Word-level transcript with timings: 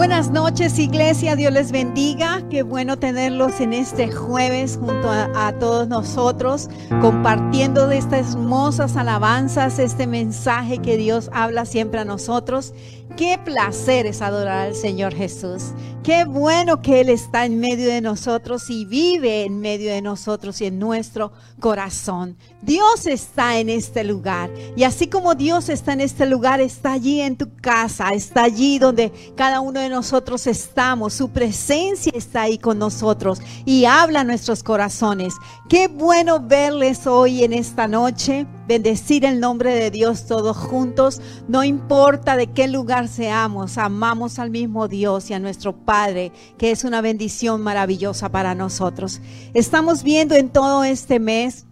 Buenas 0.00 0.30
noches 0.30 0.78
iglesia, 0.78 1.36
Dios 1.36 1.52
les 1.52 1.72
bendiga. 1.72 2.42
Qué 2.48 2.62
bueno 2.62 2.98
tenerlos 2.98 3.60
en 3.60 3.74
este 3.74 4.10
jueves 4.10 4.78
junto 4.80 5.10
a, 5.10 5.52
todos 5.60 5.88
nosotros, 5.88 6.70
compartiendo 7.02 7.86
de 7.86 7.98
estas 7.98 8.32
hermosas 8.32 8.96
alabanzas, 8.96 9.78
este 9.78 10.06
mensaje 10.06 10.78
que 10.78 10.96
Dios 10.96 11.28
habla 11.34 11.66
siempre 11.66 12.00
a 12.00 12.06
nosotros. 12.06 12.72
Qué 13.16 13.38
placer 13.44 14.06
es 14.06 14.22
adorar 14.22 14.68
al 14.68 14.74
Señor 14.74 15.14
Jesús. 15.14 15.72
Qué 16.02 16.24
bueno 16.24 16.80
que 16.80 17.00
Él 17.00 17.10
está 17.10 17.44
en 17.44 17.60
medio 17.60 17.88
de 17.88 18.00
nosotros 18.00 18.70
y 18.70 18.86
vive 18.86 19.44
en 19.44 19.60
medio 19.60 19.90
de 19.92 20.00
nosotros 20.00 20.60
y 20.62 20.66
en 20.66 20.78
nuestro 20.78 21.30
corazón. 21.60 22.38
Dios 22.62 23.06
está 23.06 23.58
en 23.58 23.68
este 23.68 24.02
lugar. 24.04 24.50
Y 24.76 24.84
así 24.84 25.08
como 25.08 25.34
Dios 25.34 25.68
está 25.68 25.92
en 25.92 26.00
este 26.00 26.24
lugar, 26.24 26.60
está 26.60 26.92
allí 26.92 27.20
en 27.20 27.36
tu 27.36 27.54
casa, 27.56 28.14
está 28.14 28.44
allí 28.44 28.78
donde 28.78 29.12
cada 29.36 29.60
uno 29.60 29.80
de 29.80 29.90
nosotros 29.90 30.46
estamos. 30.46 31.12
Su 31.12 31.28
presencia 31.30 32.12
está 32.14 32.42
ahí 32.42 32.56
con 32.56 32.78
nosotros 32.78 33.42
y 33.66 33.84
habla 33.84 34.20
a 34.20 34.24
nuestros 34.24 34.62
corazones. 34.62 35.34
Qué 35.68 35.88
bueno 35.88 36.40
verles 36.40 37.06
hoy 37.06 37.44
en 37.44 37.52
esta 37.52 37.86
noche. 37.86 38.46
Bendecir 38.70 39.24
el 39.24 39.40
nombre 39.40 39.74
de 39.74 39.90
Dios 39.90 40.28
todos 40.28 40.56
juntos. 40.56 41.20
No 41.48 41.64
importa 41.64 42.36
de 42.36 42.46
qué 42.46 42.68
lugar 42.68 43.08
seamos, 43.08 43.78
amamos 43.78 44.38
al 44.38 44.50
mismo 44.50 44.86
Dios 44.86 45.28
y 45.28 45.34
a 45.34 45.40
nuestro 45.40 45.72
Padre, 45.74 46.30
que 46.56 46.70
es 46.70 46.84
una 46.84 47.00
bendición 47.00 47.62
maravillosa 47.62 48.28
para 48.28 48.54
nosotros. 48.54 49.20
Estamos 49.54 50.04
viendo 50.04 50.36
en 50.36 50.50
todo 50.50 50.84
este 50.84 51.18
mes 51.18 51.66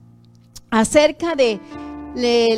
acerca 0.71 1.37
de 1.37 1.61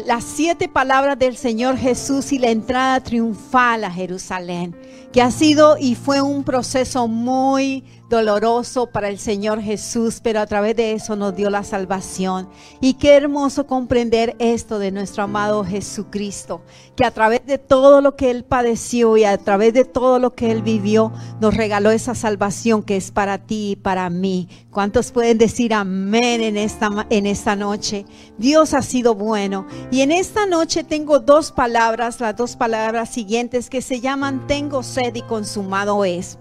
las 0.06 0.24
siete 0.24 0.70
palabras 0.70 1.18
del 1.18 1.36
Señor 1.36 1.76
Jesús 1.76 2.32
y 2.32 2.38
la 2.38 2.48
entrada 2.48 2.98
triunfal 3.00 3.84
a 3.84 3.90
Jerusalén, 3.90 4.74
que 5.12 5.20
ha 5.20 5.30
sido 5.32 5.76
y 5.76 5.96
fue 5.96 6.22
un 6.22 6.44
proceso 6.44 7.08
muy 7.08 7.84
doloroso 8.10 8.88
para 8.88 9.08
el 9.08 9.18
Señor 9.18 9.62
Jesús, 9.62 10.20
pero 10.22 10.40
a 10.40 10.46
través 10.46 10.76
de 10.76 10.92
eso 10.92 11.16
nos 11.16 11.34
dio 11.34 11.48
la 11.48 11.64
salvación. 11.64 12.50
Y 12.80 12.94
qué 12.94 13.14
hermoso 13.14 13.66
comprender 13.66 14.36
esto 14.40 14.78
de 14.78 14.90
nuestro 14.90 15.22
amado 15.22 15.64
Jesucristo, 15.64 16.60
que 16.96 17.06
a 17.06 17.12
través 17.12 17.46
de 17.46 17.56
todo 17.56 18.02
lo 18.02 18.16
que 18.16 18.30
Él 18.30 18.44
padeció 18.44 19.16
y 19.16 19.24
a 19.24 19.38
través 19.38 19.72
de 19.72 19.84
todo 19.84 20.18
lo 20.18 20.34
que 20.34 20.50
Él 20.50 20.60
vivió, 20.60 21.12
nos 21.40 21.56
regaló 21.56 21.90
esa 21.90 22.14
salvación 22.14 22.82
que 22.82 22.96
es 22.96 23.12
para 23.12 23.38
ti 23.38 23.70
y 23.70 23.76
para 23.76 24.10
mí. 24.10 24.48
¿Cuántos 24.70 25.12
pueden 25.12 25.38
decir 25.38 25.72
amén 25.72 26.42
en 26.42 26.56
esta, 26.56 27.06
en 27.10 27.26
esta 27.26 27.54
noche? 27.54 28.04
Dios 28.36 28.74
ha 28.74 28.82
sido 28.82 29.14
bueno. 29.14 29.66
Y 29.92 30.00
en 30.00 30.10
esta 30.10 30.46
noche 30.46 30.82
tengo 30.82 31.20
dos 31.20 31.52
palabras, 31.52 32.20
las 32.20 32.36
dos 32.36 32.56
palabras 32.56 33.08
siguientes 33.08 33.70
que 33.70 33.82
se 33.82 34.00
llaman 34.00 34.48
tengo 34.48 34.82
sed 34.82 35.14
y 35.14 35.22
consumado 35.22 36.04
es. 36.04 36.36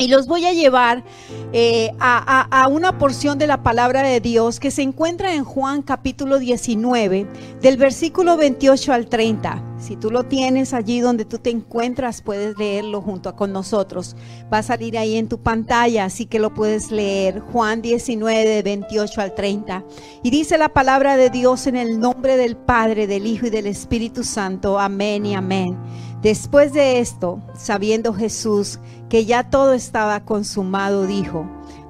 Y 0.00 0.08
los 0.08 0.26
voy 0.26 0.46
a 0.46 0.54
llevar 0.54 1.04
eh, 1.52 1.90
a, 2.00 2.68
una 2.70 2.96
porción 2.96 3.38
de 3.38 3.46
la 3.46 3.62
palabra 3.62 4.00
de 4.00 4.18
Dios 4.20 4.58
que 4.58 4.70
se 4.70 4.80
encuentra 4.80 5.34
en 5.34 5.44
Juan 5.44 5.82
capítulo 5.82 6.38
19, 6.38 7.26
del 7.60 7.76
versículo 7.76 8.38
28 8.38 8.94
al 8.94 9.08
30. 9.08 9.62
Si 9.78 9.96
tú 9.96 10.10
lo 10.10 10.24
tienes 10.24 10.72
allí 10.72 11.00
donde 11.00 11.26
tú 11.26 11.36
te 11.36 11.50
encuentras, 11.50 12.22
puedes 12.22 12.56
leerlo 12.56 13.02
junto 13.02 13.36
con 13.36 13.52
nosotros. 13.52 14.16
Va 14.50 14.58
a 14.58 14.62
salir 14.62 14.96
ahí 14.96 15.16
en 15.16 15.28
tu 15.28 15.38
pantalla, 15.38 16.06
así 16.06 16.24
que 16.24 16.38
lo 16.38 16.54
puedes 16.54 16.90
leer. 16.90 17.40
Juan 17.40 17.82
19, 17.82 18.62
28 18.62 19.20
al 19.20 19.34
30. 19.34 19.84
Y 20.22 20.30
dice 20.30 20.56
la 20.56 20.70
palabra 20.70 21.18
de 21.18 21.28
Dios 21.28 21.66
en 21.66 21.76
el 21.76 22.00
nombre 22.00 22.38
del 22.38 22.56
Padre, 22.56 23.06
del 23.06 23.26
Hijo 23.26 23.46
y 23.46 23.50
del 23.50 23.66
Espíritu 23.66 24.24
Santo. 24.24 24.78
Amén 24.78 25.26
y 25.26 25.34
amén. 25.34 25.76
Después 26.22 26.74
de 26.74 27.00
esto, 27.00 27.40
sabiendo 27.54 28.12
Jesús 28.12 28.78
que 29.08 29.24
ya 29.24 29.48
todo 29.48 29.72
estaba 29.72 30.24
consumado, 30.24 31.06
dijo, 31.06 31.46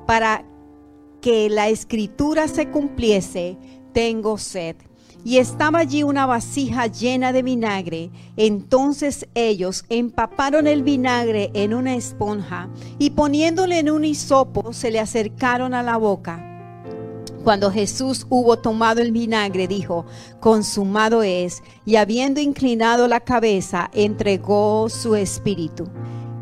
para 0.06 0.44
que 1.20 1.50
la 1.50 1.68
escritura 1.68 2.46
se 2.46 2.68
cumpliese, 2.68 3.58
tengo 3.92 4.38
sed. 4.38 4.76
Y 5.24 5.36
estaba 5.36 5.80
allí 5.80 6.02
una 6.02 6.24
vasija 6.24 6.86
llena 6.86 7.32
de 7.32 7.42
vinagre. 7.42 8.10
Entonces 8.36 9.28
ellos 9.34 9.84
empaparon 9.90 10.66
el 10.66 10.82
vinagre 10.82 11.50
en 11.52 11.74
una 11.74 11.94
esponja 11.94 12.70
y 12.98 13.10
poniéndole 13.10 13.80
en 13.80 13.90
un 13.90 14.04
hisopo 14.04 14.72
se 14.72 14.90
le 14.90 14.98
acercaron 14.98 15.74
a 15.74 15.82
la 15.82 15.98
boca. 15.98 16.49
Cuando 17.44 17.70
Jesús 17.70 18.26
hubo 18.28 18.58
tomado 18.58 19.00
el 19.00 19.12
vinagre, 19.12 19.66
dijo, 19.66 20.04
consumado 20.40 21.22
es, 21.22 21.62
y 21.86 21.96
habiendo 21.96 22.38
inclinado 22.40 23.08
la 23.08 23.20
cabeza, 23.20 23.90
entregó 23.94 24.88
su 24.90 25.14
espíritu. 25.14 25.88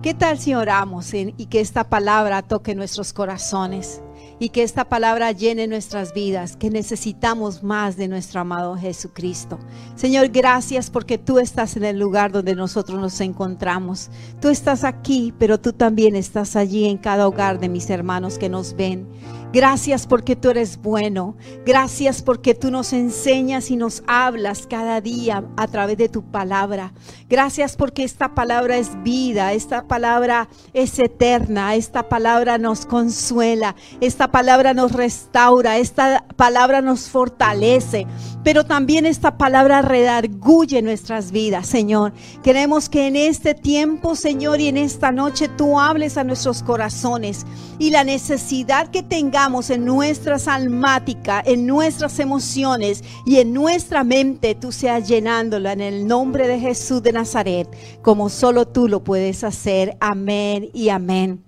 ¿Qué 0.03 0.13
tal 0.13 0.39
si 0.39 0.55
oramos 0.55 1.15
y 1.15 1.47
que 1.47 1.61
esta 1.61 1.85
palabra 1.85 2.43
toque 2.43 2.75
nuestros 2.75 3.13
corazones? 3.13 4.03
y 4.41 4.51
que 4.51 4.63
esta 4.63 4.85
palabra 4.85 5.33
llene 5.33 5.67
nuestras 5.67 6.15
vidas, 6.15 6.57
que 6.57 6.71
necesitamos 6.71 7.63
más 7.63 7.97
de 7.97 8.09
nuestro 8.09 8.41
amado 8.41 8.77
Jesucristo. 8.77 9.59
Señor, 9.97 10.29
gracias 10.29 10.91
porque 10.91 11.19
tú 11.19 11.39
estás 11.39 11.77
en 11.77 11.85
el 11.85 11.99
lugar 11.99 12.31
donde 12.31 12.55
nosotros 12.55 13.01
nos 13.01 13.21
encontramos. 13.21 14.11
Tú 14.41 14.49
estás 14.49 14.85
aquí, 14.85 15.35
pero 15.39 15.59
tú 15.59 15.73
también 15.73 16.15
estás 16.15 16.55
allí 16.57 16.87
en 16.87 16.99
cada 16.99 17.27
hogar 17.27 17.59
de 17.59 17.69
mis 17.69 17.91
hermanos 17.91 18.39
que 18.39 18.49
nos 18.49 18.75
ven. 18.75 19.09
Gracias 19.51 20.07
porque 20.07 20.37
tú 20.37 20.51
eres 20.51 20.77
bueno. 20.77 21.35
Gracias 21.65 22.21
porque 22.21 22.55
tú 22.55 22.71
nos 22.71 22.93
enseñas 22.93 23.71
y 23.71 23.77
nos 23.77 24.03
hablas 24.07 24.67
cada 24.67 25.01
día 25.01 25.43
a 25.57 25.67
través 25.69 25.97
de 25.97 26.11
tu 26.11 26.23
palabra. 26.23 26.93
Gracias 27.31 27.75
porque 27.75 28.05
esta 28.05 28.35
palabra 28.35 28.77
es 28.77 29.03
vida, 29.03 29.55
esta 29.55 29.89
palabra 29.89 30.51
es 30.75 30.99
eterna, 30.99 31.77
esta 31.77 32.11
palabra 32.11 32.59
nos 32.59 32.85
consuela, 32.85 33.75
esta 34.03 34.31
palabra 34.31 34.75
nos 34.75 34.93
restaura, 34.93 35.79
esta 35.79 36.27
palabra 36.37 36.83
nos 36.83 37.09
fortalece, 37.09 38.07
pero 38.45 38.65
también 38.65 39.07
esta 39.07 39.39
palabra 39.39 39.81
redarguye 39.81 40.83
nuestras 40.83 41.33
vidas, 41.33 41.67
Señor. 41.67 42.13
Queremos 42.43 42.91
que 42.91 43.07
en 43.07 43.17
este 43.17 43.55
tiempo, 43.55 44.15
Señor, 44.15 44.61
y 44.61 44.69
en 44.69 44.77
esta 44.77 45.11
noche 45.11 45.49
tú 45.49 45.81
hables 45.81 46.19
a 46.19 46.25
nuestros 46.25 46.63
corazones 46.63 47.47
y 47.79 47.91
la 47.91 48.05
necesidad 48.05 48.89
que 48.89 49.03
tengamos 49.03 49.38
en 49.39 49.85
nuestras 49.85 50.49
almáticas, 50.49 51.45
en 51.47 51.65
nuestras 51.65 52.19
emociones 52.19 53.05
y 53.25 53.37
en 53.37 53.53
nuestra 53.53 54.03
mente, 54.03 54.57
tú 54.57 54.73
seas 54.73 55.07
llenándola 55.07 55.73
en 55.73 55.81
el 55.81 56.09
nombre 56.09 56.49
de 56.49 56.59
Jesús 56.59 57.05
de 57.05 57.13
Nazaret, 57.13 57.69
como 58.03 58.31
solo 58.31 58.67
tú 58.67 58.89
lo 58.89 59.05
puedes 59.05 59.45
hacer. 59.45 59.97
Amén 60.01 60.71
y 60.75 60.89
amén. 60.89 61.45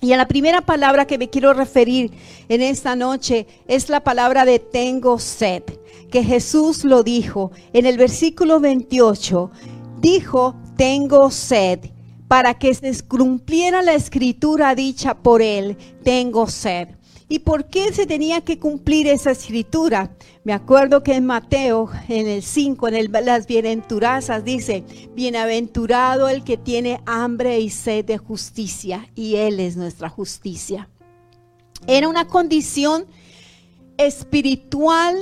Y 0.00 0.14
a 0.14 0.16
la 0.16 0.28
primera 0.28 0.62
palabra 0.62 1.06
que 1.06 1.18
me 1.18 1.28
quiero 1.28 1.52
referir 1.52 2.10
en 2.48 2.62
esta 2.62 2.96
noche 2.96 3.46
es 3.68 3.90
la 3.90 4.00
palabra 4.00 4.46
de 4.46 4.58
tengo 4.58 5.18
sed, 5.18 5.62
que 6.10 6.24
Jesús 6.24 6.84
lo 6.84 7.02
dijo 7.02 7.52
en 7.74 7.84
el 7.84 7.98
versículo 7.98 8.60
28. 8.60 9.50
Dijo, 10.00 10.54
tengo 10.78 11.30
sed 11.30 11.80
para 12.28 12.54
que 12.54 12.72
se 12.72 13.06
cumpliera 13.06 13.82
la 13.82 13.92
escritura 13.92 14.74
dicha 14.74 15.18
por 15.18 15.42
él, 15.42 15.76
tengo 16.02 16.46
sed. 16.46 16.88
¿Y 17.32 17.38
por 17.38 17.66
qué 17.66 17.92
se 17.92 18.06
tenía 18.06 18.40
que 18.40 18.58
cumplir 18.58 19.06
esa 19.06 19.30
escritura? 19.30 20.10
Me 20.42 20.52
acuerdo 20.52 21.04
que 21.04 21.14
en 21.14 21.26
Mateo, 21.26 21.88
en 22.08 22.26
el 22.26 22.42
5, 22.42 22.88
en 22.88 23.12
las 23.24 23.46
bienaventuranzas, 23.46 24.44
dice, 24.44 24.82
bienaventurado 25.14 26.28
el 26.28 26.42
que 26.42 26.56
tiene 26.56 27.00
hambre 27.06 27.60
y 27.60 27.70
sed 27.70 28.04
de 28.04 28.18
justicia, 28.18 29.08
y 29.14 29.36
Él 29.36 29.60
es 29.60 29.76
nuestra 29.76 30.08
justicia. 30.08 30.88
Era 31.86 32.08
una 32.08 32.26
condición 32.26 33.06
espiritual 33.96 35.16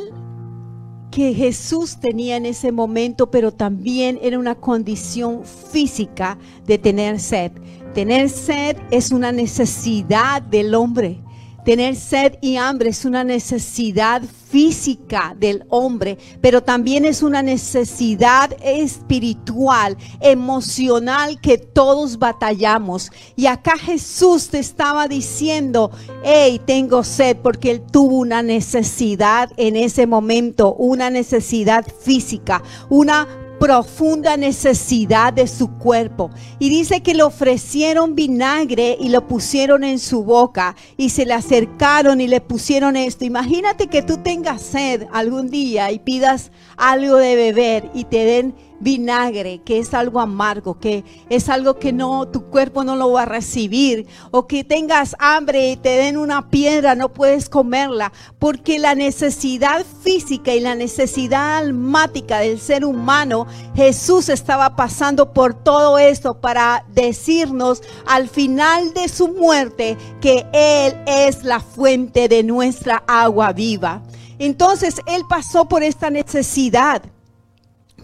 que 1.11 1.35
Jesús 1.35 2.01
tenía 2.01 2.39
en 2.39 2.47
ese 2.47 2.73
momento, 2.73 3.31
pero 3.31 3.53
también 3.53 4.19
era 4.23 4.39
una 4.39 4.55
condición 4.55 5.45
física 5.45 6.39
de 6.65 6.79
tener 6.79 7.21
sed. 7.21 7.53
Tener 7.93 8.31
sed 8.31 8.79
es 8.91 9.12
una 9.12 9.31
necesidad 9.31 10.41
del 10.41 10.75
hombre. 10.75 11.21
Tener 11.69 11.97
sed 11.97 12.38
y 12.41 12.56
hambre 12.56 12.88
es 12.88 13.05
una 13.05 13.25
necesidad 13.25 14.23
física 14.23 15.37
del 15.38 15.67
hombre, 15.69 16.17
pero 16.41 16.62
también 16.62 17.05
es 17.05 17.23
una 17.23 17.43
necesidad 17.43 18.56
espiritual, 18.62 19.99
emocional 20.23 21.38
que 21.43 21.59
todos 21.59 22.19
batallamos. 22.19 23.11
Y 23.37 23.49
acá 23.49 23.76
Jesús 23.76 24.49
te 24.49 24.59
estaba 24.59 25.09
diciendo, 25.09 25.91
hey, 26.25 26.59
tengo 26.65 27.05
sed 27.05 27.37
porque 27.43 27.70
él 27.70 27.82
tuvo 27.82 28.17
una 28.17 28.43
necesidad 28.43 29.50
en 29.59 29.76
ese 29.76 30.06
momento, 30.06 30.73
una 30.73 31.11
necesidad 31.11 31.85
física, 32.00 32.62
una 32.88 33.29
profunda 33.58 34.37
necesidad 34.37 35.32
de 35.32 35.46
su 35.46 35.69
cuerpo. 35.78 36.31
Y 36.58 36.69
dice 36.69 37.02
que 37.02 37.14
le 37.14 37.22
ofrecieron 37.22 38.14
vinagre 38.14 38.96
y 38.99 39.08
lo 39.08 39.26
pusieron 39.26 39.84
en 39.84 39.99
su 39.99 40.25
boca 40.25 40.76
y 40.96 41.10
se 41.10 41.26
le 41.26 41.34
acercaron 41.34 42.20
y 42.20 42.28
le 42.28 42.40
pusieron 42.40 42.96
esto. 42.96 43.25
Imagínate 43.25 43.88
que 43.88 44.02
tú 44.02 44.19
tengas 44.19 44.62
sed 44.62 45.06
algún 45.12 45.50
día 45.50 45.90
y 45.90 45.99
pidas 45.99 46.50
algo 46.76 47.16
de 47.16 47.37
beber 47.37 47.90
y 47.94 48.05
te 48.05 48.25
den 48.25 48.55
vinagre, 48.81 49.63
que 49.65 49.79
es 49.79 49.95
algo 49.95 50.21
amargo, 50.21 50.79
que 50.79 51.05
es 51.29 51.49
algo 51.49 51.79
que 51.79 51.93
no, 51.93 52.29
tu 52.29 52.45
cuerpo 52.45 52.85
no 52.85 52.97
lo 52.97 53.13
va 53.13 53.23
a 53.23 53.27
recibir, 53.27 54.07
o 54.31 54.47
que 54.47 54.65
tengas 54.65 55.17
hambre 55.19 55.71
y 55.71 55.77
te 55.77 55.91
den 55.91 56.17
una 56.17 56.51
piedra, 56.51 56.95
no 56.95 57.13
puedes 57.13 57.49
comerla, 57.49 58.13
porque 58.39 58.79
la 58.79 58.95
necesidad 58.95 59.85
física 60.03 60.55
y 60.55 60.61
la 60.61 60.75
necesidad 60.75 61.59
almática 61.59 62.39
del 62.39 62.61
ser 62.61 62.85
humano, 62.85 63.47
Jesús 63.75 64.29
estaba 64.29 64.77
pasando 64.77 65.33
por 65.33 65.55
todo 65.55 65.99
esto 65.99 66.41
para 66.41 66.85
decirnos 66.95 67.83
al 68.07 68.29
final 68.29 68.93
de 68.95 69.09
su 69.09 69.29
muerte 69.29 69.97
que 70.21 70.47
Él 70.53 70.97
es 71.07 71.45
la 71.45 71.61
fuente 71.61 72.29
de 72.29 72.43
nuestra 72.43 73.03
agua 73.07 73.53
viva. 73.53 74.03
Entonces 74.39 75.01
Él 75.07 75.23
pasó 75.29 75.67
por 75.67 75.83
esta 75.83 76.11
necesidad 76.11 77.03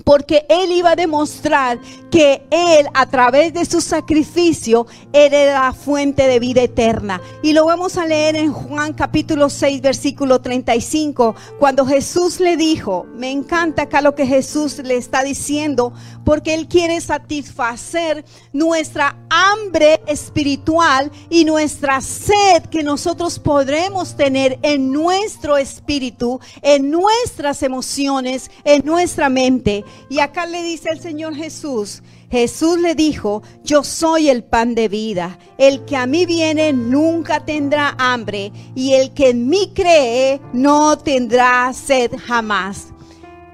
porque 0.03 0.45
Él 0.49 0.73
iba 0.73 0.93
a 0.93 0.97
demostrar 0.97 1.79
que 2.11 2.43
Él 2.51 2.87
a 2.95 3.07
través 3.07 3.55
de 3.55 3.65
su 3.65 3.81
sacrificio 3.81 4.87
era 5.13 5.53
la 5.53 5.73
fuente 5.73 6.27
de 6.27 6.41
vida 6.41 6.63
eterna. 6.63 7.21
Y 7.43 7.53
lo 7.53 7.67
vamos 7.67 7.97
a 7.97 8.07
leer 8.07 8.37
en 8.37 8.53
Juan 8.53 8.93
capítulo 8.93 9.49
6 9.49 9.81
versículo 9.81 10.41
35, 10.41 11.35
cuando 11.59 11.87
Jesús 11.87 12.41
le 12.41 12.57
dijo, 12.57 13.07
me 13.15 13.31
encanta 13.31 13.83
acá 13.83 14.01
lo 14.01 14.15
que 14.15 14.27
Jesús 14.27 14.79
le 14.79 14.97
está 14.97 15.23
diciendo, 15.23 15.93
porque 16.25 16.55
Él 16.55 16.69
quiere 16.69 17.01
satisfacer 17.01 18.25
nuestra 18.53 19.17
hambre 19.29 20.01
espiritual 20.07 21.11
y 21.31 21.45
nuestra 21.45 22.01
sed 22.01 22.65
que 22.71 22.83
nosotros 22.83 23.39
podremos 23.39 24.17
tener 24.17 24.59
en 24.63 24.93
nuestro 24.93 25.57
espíritu, 25.57 26.41
en 26.63 26.91
nuestras 26.91 27.63
emociones, 27.63 28.51
en 28.65 28.85
nuestra 28.85 29.29
mente. 29.29 29.84
Y 30.09 30.21
acá 30.21 30.47
le 30.47 30.63
dice 30.63 30.91
el 30.91 31.01
Señor 31.01 31.35
Jesús, 31.35 32.03
Jesús 32.31 32.79
le 32.79 32.95
dijo, 32.95 33.43
yo 33.63 33.85
soy 33.85 34.29
el 34.29 34.43
pan 34.43 34.75
de 34.75 34.89
vida. 34.89 35.39
El 35.59 35.85
que 35.85 35.97
a 35.97 36.07
mí 36.07 36.27
viene 36.27 36.73
nunca 36.73 37.45
tendrá 37.45 37.95
hambre 37.99 38.53
y 38.75 38.95
el 38.95 39.13
que 39.13 39.31
en 39.31 39.49
mí 39.49 39.71
cree 39.75 40.41
no 40.53 40.99
tendrá 40.99 41.73
sed 41.73 42.13
jamás. 42.19 42.94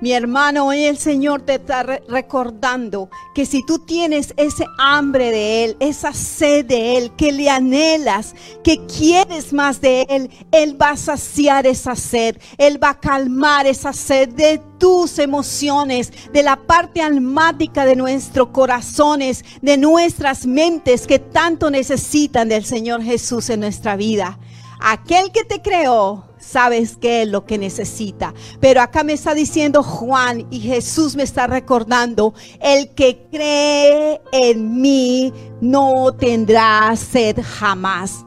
Mi 0.01 0.13
hermano, 0.13 0.69
hoy 0.69 0.85
el 0.85 0.97
Señor 0.97 1.43
te 1.43 1.57
está 1.57 1.83
recordando 1.83 3.11
que 3.35 3.45
si 3.45 3.63
tú 3.67 3.81
tienes 3.81 4.33
ese 4.39 4.65
hambre 4.79 5.31
de 5.31 5.65
Él, 5.65 5.77
esa 5.79 6.15
sed 6.15 6.65
de 6.65 6.97
Él, 6.97 7.13
que 7.17 7.33
le 7.33 7.51
anhelas, 7.51 8.35
que 8.65 8.87
quieres 8.87 9.53
más 9.53 9.83
de 9.83 10.07
Él, 10.09 10.31
Él 10.53 10.81
va 10.81 10.93
a 10.93 10.97
saciar 10.97 11.67
esa 11.67 11.97
sed, 11.97 12.39
Él 12.57 12.83
va 12.83 12.91
a 12.91 13.01
calmar 13.01 13.67
esa 13.67 13.93
sed 13.93 14.31
de 14.31 14.63
tus 14.79 15.19
emociones, 15.19 16.11
de 16.33 16.43
la 16.45 16.57
parte 16.57 17.03
almática 17.03 17.85
de 17.85 17.95
nuestros 17.95 18.49
corazones, 18.49 19.45
de 19.61 19.77
nuestras 19.77 20.47
mentes 20.47 21.07
que 21.07 21.19
tanto 21.19 21.71
necesitan 21.71 22.49
del 22.49 22.65
Señor 22.65 23.03
Jesús 23.03 23.51
en 23.51 23.61
nuestra 23.61 23.97
vida. 23.97 24.39
Aquel 24.81 25.31
que 25.31 25.45
te 25.45 25.61
creó 25.61 26.30
sabes 26.41 26.97
qué 27.01 27.23
es 27.23 27.29
lo 27.29 27.45
que 27.45 27.59
necesita. 27.59 28.35
Pero 28.61 28.81
acá 28.81 29.05
me 29.05 29.13
está 29.13 29.35
diciendo 29.35 29.83
Juan 29.83 30.47
y 30.51 30.61
Jesús 30.61 31.17
me 31.17 31.23
está 31.23 31.47
recordando, 31.47 32.35
el 32.61 32.91
que 32.91 33.27
cree 33.31 34.21
en 34.33 34.81
mí 34.81 35.33
no 35.61 36.13
tendrá 36.19 36.95
sed 36.97 37.39
jamás. 37.43 38.25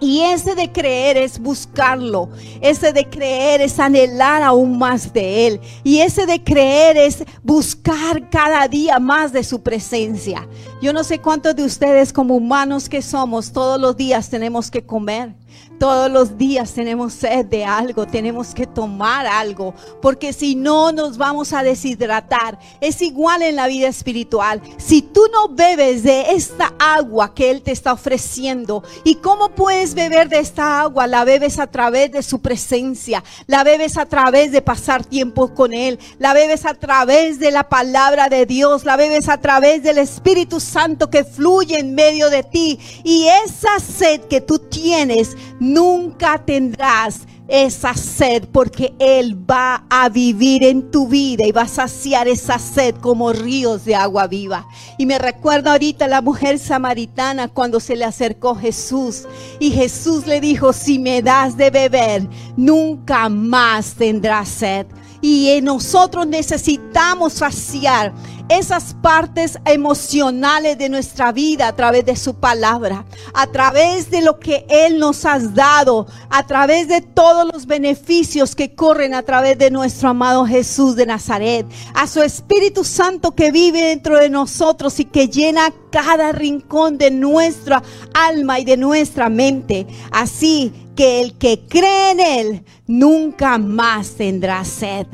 Y 0.00 0.20
ese 0.20 0.54
de 0.54 0.70
creer 0.70 1.16
es 1.16 1.38
buscarlo. 1.38 2.28
Ese 2.60 2.92
de 2.92 3.08
creer 3.08 3.62
es 3.62 3.78
anhelar 3.78 4.42
aún 4.42 4.76
más 4.76 5.12
de 5.14 5.46
Él. 5.46 5.60
Y 5.82 6.00
ese 6.00 6.26
de 6.26 6.44
creer 6.44 6.98
es 6.98 7.24
buscar 7.42 8.28
cada 8.28 8.68
día 8.68 8.98
más 8.98 9.32
de 9.32 9.42
su 9.42 9.62
presencia. 9.62 10.46
Yo 10.84 10.92
no 10.92 11.02
sé 11.02 11.18
cuántos 11.18 11.56
de 11.56 11.64
ustedes 11.64 12.12
como 12.12 12.36
humanos 12.36 12.90
que 12.90 13.00
somos, 13.00 13.52
todos 13.52 13.80
los 13.80 13.96
días 13.96 14.28
tenemos 14.28 14.70
que 14.70 14.84
comer. 14.84 15.34
Todos 15.78 16.10
los 16.10 16.38
días 16.38 16.72
tenemos 16.72 17.12
sed 17.14 17.46
de 17.46 17.64
algo, 17.64 18.06
tenemos 18.06 18.54
que 18.54 18.66
tomar 18.66 19.26
algo, 19.26 19.74
porque 20.00 20.32
si 20.32 20.54
no 20.54 20.92
nos 20.92 21.18
vamos 21.18 21.52
a 21.52 21.62
deshidratar. 21.62 22.58
Es 22.80 23.02
igual 23.02 23.42
en 23.42 23.56
la 23.56 23.66
vida 23.66 23.88
espiritual. 23.88 24.62
Si 24.78 25.02
tú 25.02 25.22
no 25.32 25.48
bebes 25.48 26.04
de 26.04 26.32
esta 26.32 26.72
agua 26.78 27.34
que 27.34 27.50
Él 27.50 27.62
te 27.62 27.72
está 27.72 27.92
ofreciendo, 27.92 28.84
¿y 29.02 29.16
cómo 29.16 29.50
puedes 29.50 29.94
beber 29.94 30.28
de 30.28 30.38
esta 30.38 30.80
agua? 30.80 31.08
La 31.08 31.24
bebes 31.24 31.58
a 31.58 31.66
través 31.66 32.12
de 32.12 32.22
su 32.22 32.40
presencia, 32.40 33.24
la 33.46 33.64
bebes 33.64 33.98
a 33.98 34.06
través 34.06 34.52
de 34.52 34.62
pasar 34.62 35.04
tiempo 35.04 35.54
con 35.54 35.72
Él, 35.72 35.98
la 36.18 36.34
bebes 36.34 36.64
a 36.66 36.74
través 36.74 37.40
de 37.40 37.50
la 37.50 37.68
palabra 37.68 38.28
de 38.28 38.46
Dios, 38.46 38.84
la 38.84 38.96
bebes 38.96 39.28
a 39.28 39.40
través 39.40 39.82
del 39.82 39.98
Espíritu 39.98 40.60
Santo 40.74 41.08
que 41.08 41.22
fluye 41.22 41.78
en 41.78 41.94
medio 41.94 42.30
de 42.30 42.42
ti. 42.42 42.80
Y 43.04 43.28
esa 43.44 43.78
sed 43.78 44.22
que 44.22 44.40
tú 44.40 44.58
tienes, 44.58 45.36
nunca 45.60 46.44
tendrás 46.44 47.20
esa 47.46 47.94
sed 47.94 48.48
porque 48.50 48.92
Él 48.98 49.38
va 49.48 49.84
a 49.88 50.08
vivir 50.08 50.64
en 50.64 50.90
tu 50.90 51.06
vida 51.06 51.46
y 51.46 51.52
va 51.52 51.62
a 51.62 51.68
saciar 51.68 52.26
esa 52.26 52.58
sed 52.58 52.96
como 52.96 53.32
ríos 53.32 53.84
de 53.84 53.94
agua 53.94 54.26
viva. 54.26 54.66
Y 54.98 55.06
me 55.06 55.20
recuerda 55.20 55.70
ahorita 55.70 56.08
la 56.08 56.22
mujer 56.22 56.58
samaritana 56.58 57.46
cuando 57.46 57.78
se 57.78 57.94
le 57.94 58.04
acercó 58.04 58.56
Jesús 58.56 59.28
y 59.60 59.70
Jesús 59.70 60.26
le 60.26 60.40
dijo, 60.40 60.72
si 60.72 60.98
me 60.98 61.22
das 61.22 61.56
de 61.56 61.70
beber, 61.70 62.28
nunca 62.56 63.28
más 63.28 63.94
tendrás 63.94 64.48
sed. 64.48 64.86
Y 65.26 65.58
nosotros 65.62 66.26
necesitamos 66.26 67.32
saciar 67.32 68.12
esas 68.50 68.92
partes 69.00 69.58
emocionales 69.64 70.76
de 70.76 70.90
nuestra 70.90 71.32
vida 71.32 71.66
a 71.66 71.74
través 71.74 72.04
de 72.04 72.14
su 72.14 72.34
palabra, 72.34 73.06
a 73.32 73.46
través 73.46 74.10
de 74.10 74.20
lo 74.20 74.38
que 74.38 74.66
Él 74.68 74.98
nos 74.98 75.24
ha 75.24 75.38
dado, 75.38 76.06
a 76.28 76.46
través 76.46 76.88
de 76.88 77.00
todos 77.00 77.50
los 77.50 77.64
beneficios 77.64 78.54
que 78.54 78.74
corren 78.74 79.14
a 79.14 79.22
través 79.22 79.56
de 79.56 79.70
nuestro 79.70 80.10
amado 80.10 80.44
Jesús 80.44 80.94
de 80.94 81.06
Nazaret, 81.06 81.66
a 81.94 82.06
su 82.06 82.20
Espíritu 82.20 82.84
Santo 82.84 83.34
que 83.34 83.50
vive 83.50 83.80
dentro 83.80 84.18
de 84.18 84.28
nosotros 84.28 85.00
y 85.00 85.06
que 85.06 85.28
llena 85.28 85.72
cada 85.90 86.32
rincón 86.32 86.98
de 86.98 87.10
nuestra 87.10 87.82
alma 88.12 88.60
y 88.60 88.66
de 88.66 88.76
nuestra 88.76 89.30
mente. 89.30 89.86
Así 90.12 90.70
que 90.94 91.20
el 91.20 91.34
que 91.38 91.60
cree 91.68 92.12
en 92.12 92.20
Él 92.20 92.64
nunca 92.86 93.58
más 93.58 94.12
tendrá 94.12 94.64
sed. 94.64 95.06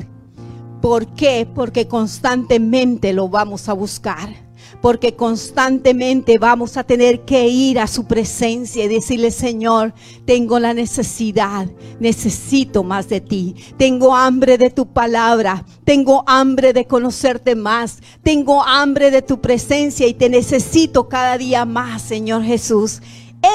¿Por 0.81 1.07
qué? 1.13 1.47
Porque 1.53 1.87
constantemente 1.87 3.13
lo 3.13 3.29
vamos 3.29 3.69
a 3.69 3.73
buscar. 3.73 4.51
Porque 4.81 5.15
constantemente 5.15 6.39
vamos 6.39 6.75
a 6.75 6.83
tener 6.83 7.21
que 7.21 7.47
ir 7.47 7.79
a 7.79 7.85
su 7.85 8.05
presencia 8.05 8.83
y 8.83 8.87
decirle, 8.87 9.29
Señor, 9.29 9.93
tengo 10.25 10.59
la 10.59 10.73
necesidad, 10.73 11.69
necesito 11.99 12.83
más 12.83 13.07
de 13.07 13.21
ti. 13.21 13.55
Tengo 13.77 14.15
hambre 14.15 14.57
de 14.57 14.71
tu 14.71 14.87
palabra, 14.87 15.65
tengo 15.83 16.23
hambre 16.25 16.73
de 16.73 16.87
conocerte 16.87 17.53
más, 17.53 17.99
tengo 18.23 18.63
hambre 18.63 19.11
de 19.11 19.21
tu 19.21 19.39
presencia 19.39 20.07
y 20.07 20.15
te 20.15 20.29
necesito 20.29 21.07
cada 21.07 21.37
día 21.37 21.63
más, 21.65 22.01
Señor 22.01 22.43
Jesús. 22.43 23.01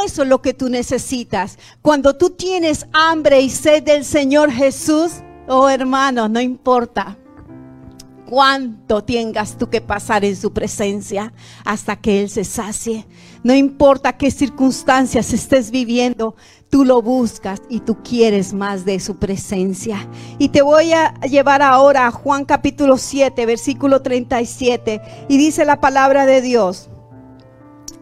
Eso 0.04 0.22
es 0.22 0.28
lo 0.28 0.42
que 0.42 0.54
tú 0.54 0.68
necesitas. 0.68 1.58
Cuando 1.82 2.16
tú 2.16 2.30
tienes 2.30 2.86
hambre 2.92 3.40
y 3.40 3.50
sed 3.50 3.82
del 3.82 4.04
Señor 4.04 4.50
Jesús, 4.50 5.22
Oh 5.48 5.68
hermano, 5.68 6.28
no 6.28 6.40
importa 6.40 7.16
cuánto 8.28 9.04
tengas 9.04 9.56
tú 9.56 9.70
que 9.70 9.80
pasar 9.80 10.24
en 10.24 10.34
su 10.34 10.52
presencia 10.52 11.32
hasta 11.64 11.94
que 11.94 12.22
Él 12.22 12.28
se 12.28 12.42
sacie. 12.42 13.06
No 13.44 13.54
importa 13.54 14.16
qué 14.16 14.32
circunstancias 14.32 15.32
estés 15.32 15.70
viviendo, 15.70 16.34
tú 16.68 16.84
lo 16.84 17.00
buscas 17.00 17.62
y 17.68 17.78
tú 17.78 18.02
quieres 18.02 18.52
más 18.52 18.84
de 18.84 18.98
su 18.98 19.18
presencia. 19.18 20.08
Y 20.40 20.48
te 20.48 20.62
voy 20.62 20.92
a 20.92 21.14
llevar 21.20 21.62
ahora 21.62 22.08
a 22.08 22.10
Juan 22.10 22.44
capítulo 22.44 22.98
7, 22.98 23.46
versículo 23.46 24.02
37. 24.02 25.00
Y 25.28 25.38
dice 25.38 25.64
la 25.64 25.80
palabra 25.80 26.26
de 26.26 26.42
Dios. 26.42 26.90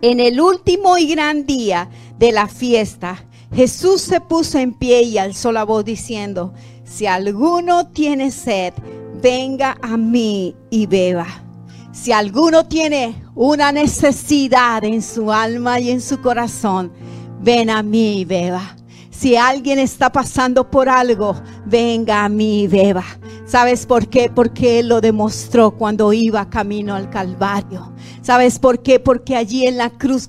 En 0.06 0.20
el 0.20 0.38
último 0.38 0.98
y 0.98 1.06
gran 1.06 1.46
día 1.46 1.88
de 2.18 2.30
la 2.30 2.46
fiesta, 2.46 3.24
Jesús 3.54 4.02
se 4.02 4.20
puso 4.20 4.58
en 4.58 4.74
pie 4.74 5.00
y 5.00 5.16
alzó 5.16 5.50
la 5.50 5.64
voz 5.64 5.82
diciendo, 5.82 6.52
si 6.84 7.06
alguno 7.06 7.86
tiene 7.86 8.30
sed, 8.30 8.74
venga 9.22 9.78
a 9.80 9.96
mí 9.96 10.54
y 10.68 10.84
beba. 10.84 11.26
Si 11.92 12.12
alguno 12.12 12.66
tiene 12.66 13.24
una 13.34 13.72
necesidad 13.72 14.84
en 14.84 15.00
su 15.00 15.32
alma 15.32 15.80
y 15.80 15.90
en 15.90 16.02
su 16.02 16.20
corazón, 16.20 16.92
ven 17.40 17.70
a 17.70 17.82
mí 17.82 18.20
y 18.20 18.24
beba. 18.26 18.76
Si 19.08 19.36
alguien 19.36 19.78
está 19.78 20.12
pasando 20.12 20.70
por 20.70 20.90
algo, 20.90 21.34
venga 21.64 22.26
a 22.26 22.28
mí 22.28 22.64
y 22.64 22.66
beba. 22.66 23.06
¿Sabes 23.46 23.86
por 23.86 24.08
qué? 24.08 24.28
Porque 24.28 24.80
Él 24.80 24.88
lo 24.88 25.00
demostró 25.00 25.70
cuando 25.70 26.12
iba 26.12 26.50
camino 26.50 26.94
al 26.94 27.08
Calvario. 27.08 27.93
¿Sabes 28.22 28.58
por 28.58 28.82
qué? 28.82 28.98
Porque 29.00 29.36
allí 29.36 29.66
en 29.66 29.76
la 29.76 29.90
cruz 29.90 30.28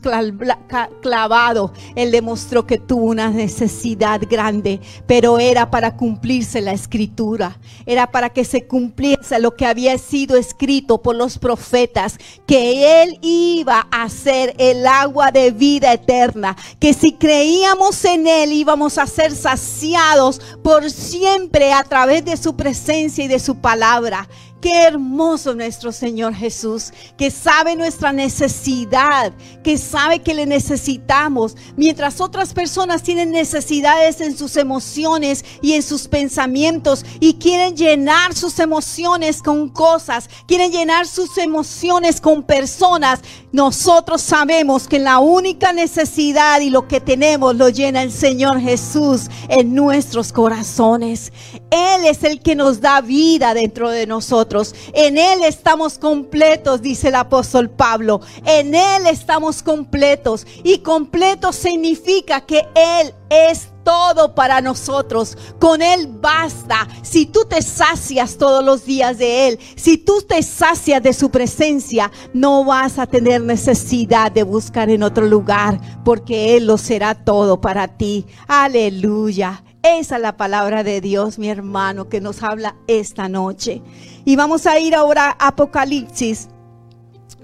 clavado, 1.02 1.72
Él 1.96 2.12
demostró 2.12 2.66
que 2.68 2.78
tuvo 2.78 3.06
una 3.06 3.30
necesidad 3.30 4.22
grande, 4.30 4.82
pero 5.08 5.40
era 5.40 5.72
para 5.72 5.96
cumplirse 5.96 6.62
la 6.62 6.74
escritura, 6.74 7.58
era 7.86 8.12
para 8.12 8.30
que 8.30 8.44
se 8.44 8.68
cumpliese 8.68 9.40
lo 9.40 9.56
que 9.56 9.66
había 9.66 9.98
sido 9.98 10.36
escrito 10.36 11.02
por 11.02 11.16
los 11.16 11.38
profetas, 11.38 12.18
que 12.46 13.04
Él 13.04 13.18
iba 13.22 13.88
a 13.92 14.10
ser 14.10 14.54
el 14.58 14.86
agua 14.86 15.32
de 15.32 15.52
vida 15.52 15.94
eterna, 15.94 16.56
que 16.80 16.94
si 16.94 17.14
creíamos 17.14 18.04
en 18.06 18.28
Él 18.28 18.52
íbamos 18.52 18.98
a 18.98 19.08
ser 19.08 19.34
saciados 19.36 20.42
por 20.64 20.90
siempre 20.92 21.72
a 21.72 21.84
través 21.84 22.26
de 22.26 22.38
su 22.38 22.56
presencia 22.56 23.24
y 23.24 23.28
de 23.28 23.40
su 23.40 23.56
palabra. 23.56 24.28
Qué 24.62 24.84
hermoso 24.84 25.54
nuestro 25.54 25.92
Señor 25.92 26.34
Jesús, 26.34 26.92
que 27.18 27.30
sabe 27.30 27.76
nuestra 27.76 28.14
necesidad, 28.14 29.32
que 29.64 29.78
sabe 29.78 30.20
que 30.22 30.34
le 30.34 30.46
necesitamos, 30.46 31.56
mientras 31.76 32.20
otras 32.20 32.54
personas 32.54 33.04
tienen 33.04 33.32
necesidades 33.32 34.22
en 34.22 34.36
sus 34.36 34.56
emociones 34.58 35.46
y 35.62 35.74
en 35.74 35.84
sus 35.84 36.08
pensamientos 36.08 37.06
y 37.20 37.36
quieren 37.36 37.76
llenar 37.76 38.34
sus 38.34 38.58
emociones 38.60 39.44
con 39.44 39.70
cosas, 39.70 40.30
quieren 40.48 40.72
llenar 40.72 41.06
sus 41.06 41.38
emociones 41.38 42.20
con 42.20 42.42
personas. 42.42 43.20
Nosotros 43.52 44.22
sabemos 44.22 44.88
que 44.88 45.00
la 45.00 45.20
única 45.20 45.74
necesidad 45.74 46.62
y 46.62 46.70
lo 46.70 46.88
que 46.88 47.02
tenemos 47.02 47.56
lo 47.56 47.70
llena 47.70 48.02
el 48.02 48.12
Señor 48.12 48.60
Jesús 48.60 49.28
en 49.48 49.76
nuestros 49.76 50.34
corazones. 50.34 51.32
Él 51.70 52.06
es 52.06 52.24
el 52.24 52.42
que 52.42 52.56
nos 52.56 52.82
da 52.82 53.02
vida 53.02 53.54
dentro 53.54 53.90
de 53.90 54.08
nosotros. 54.08 54.45
En 54.94 55.18
Él 55.18 55.44
estamos 55.44 55.98
completos, 55.98 56.82
dice 56.82 57.10
el 57.10 57.16
apóstol 57.16 57.70
Pablo. 57.70 58.22
En 58.46 58.76
Él 58.76 59.08
estamos 59.08 59.64
completos. 59.64 60.46
Y 60.64 60.80
completo 60.80 61.52
significa 61.52 62.42
que 62.42 62.66
Él 62.76 63.14
es 63.30 63.70
todo 63.84 64.34
para 64.36 64.62
nosotros. 64.62 65.38
Con 65.60 65.82
Él 65.82 66.08
basta. 66.08 66.88
Si 67.02 67.26
tú 67.26 67.46
te 67.50 67.62
sacias 67.62 68.38
todos 68.38 68.64
los 68.64 68.86
días 68.86 69.18
de 69.18 69.48
Él, 69.48 69.60
si 69.76 69.98
tú 69.98 70.22
te 70.22 70.42
sacias 70.44 71.02
de 71.02 71.14
su 71.14 71.30
presencia, 71.30 72.12
no 72.34 72.64
vas 72.66 73.00
a 73.00 73.08
tener 73.08 73.42
necesidad 73.42 74.32
de 74.32 74.44
buscar 74.44 74.90
en 74.90 75.04
otro 75.04 75.26
lugar, 75.26 75.80
porque 76.04 76.56
Él 76.56 76.68
lo 76.68 76.78
será 76.78 77.16
todo 77.16 77.60
para 77.60 77.88
ti. 77.88 78.26
Aleluya. 78.48 79.65
Esa 79.88 80.16
es 80.16 80.22
la 80.24 80.36
palabra 80.36 80.84
de 80.84 81.00
Dios, 81.00 81.38
mi 81.38 81.48
hermano, 81.48 82.10
que 82.10 82.20
nos 82.20 82.42
habla 82.42 82.76
esta 82.88 83.30
noche. 83.30 83.84
Y 84.26 84.36
vamos 84.36 84.66
a 84.66 84.80
ir 84.80 84.96
ahora 84.96 85.28
a 85.38 85.50
Apocalipsis, 85.50 86.50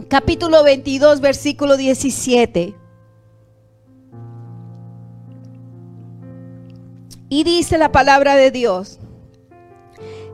capítulo 0.07 0.63
22, 0.63 1.21
versículo 1.21 1.77
17. 1.77 2.74
Y 7.29 7.43
dice 7.43 7.77
la 7.77 7.91
palabra 7.91 8.36
de 8.36 8.50
Dios, 8.50 8.98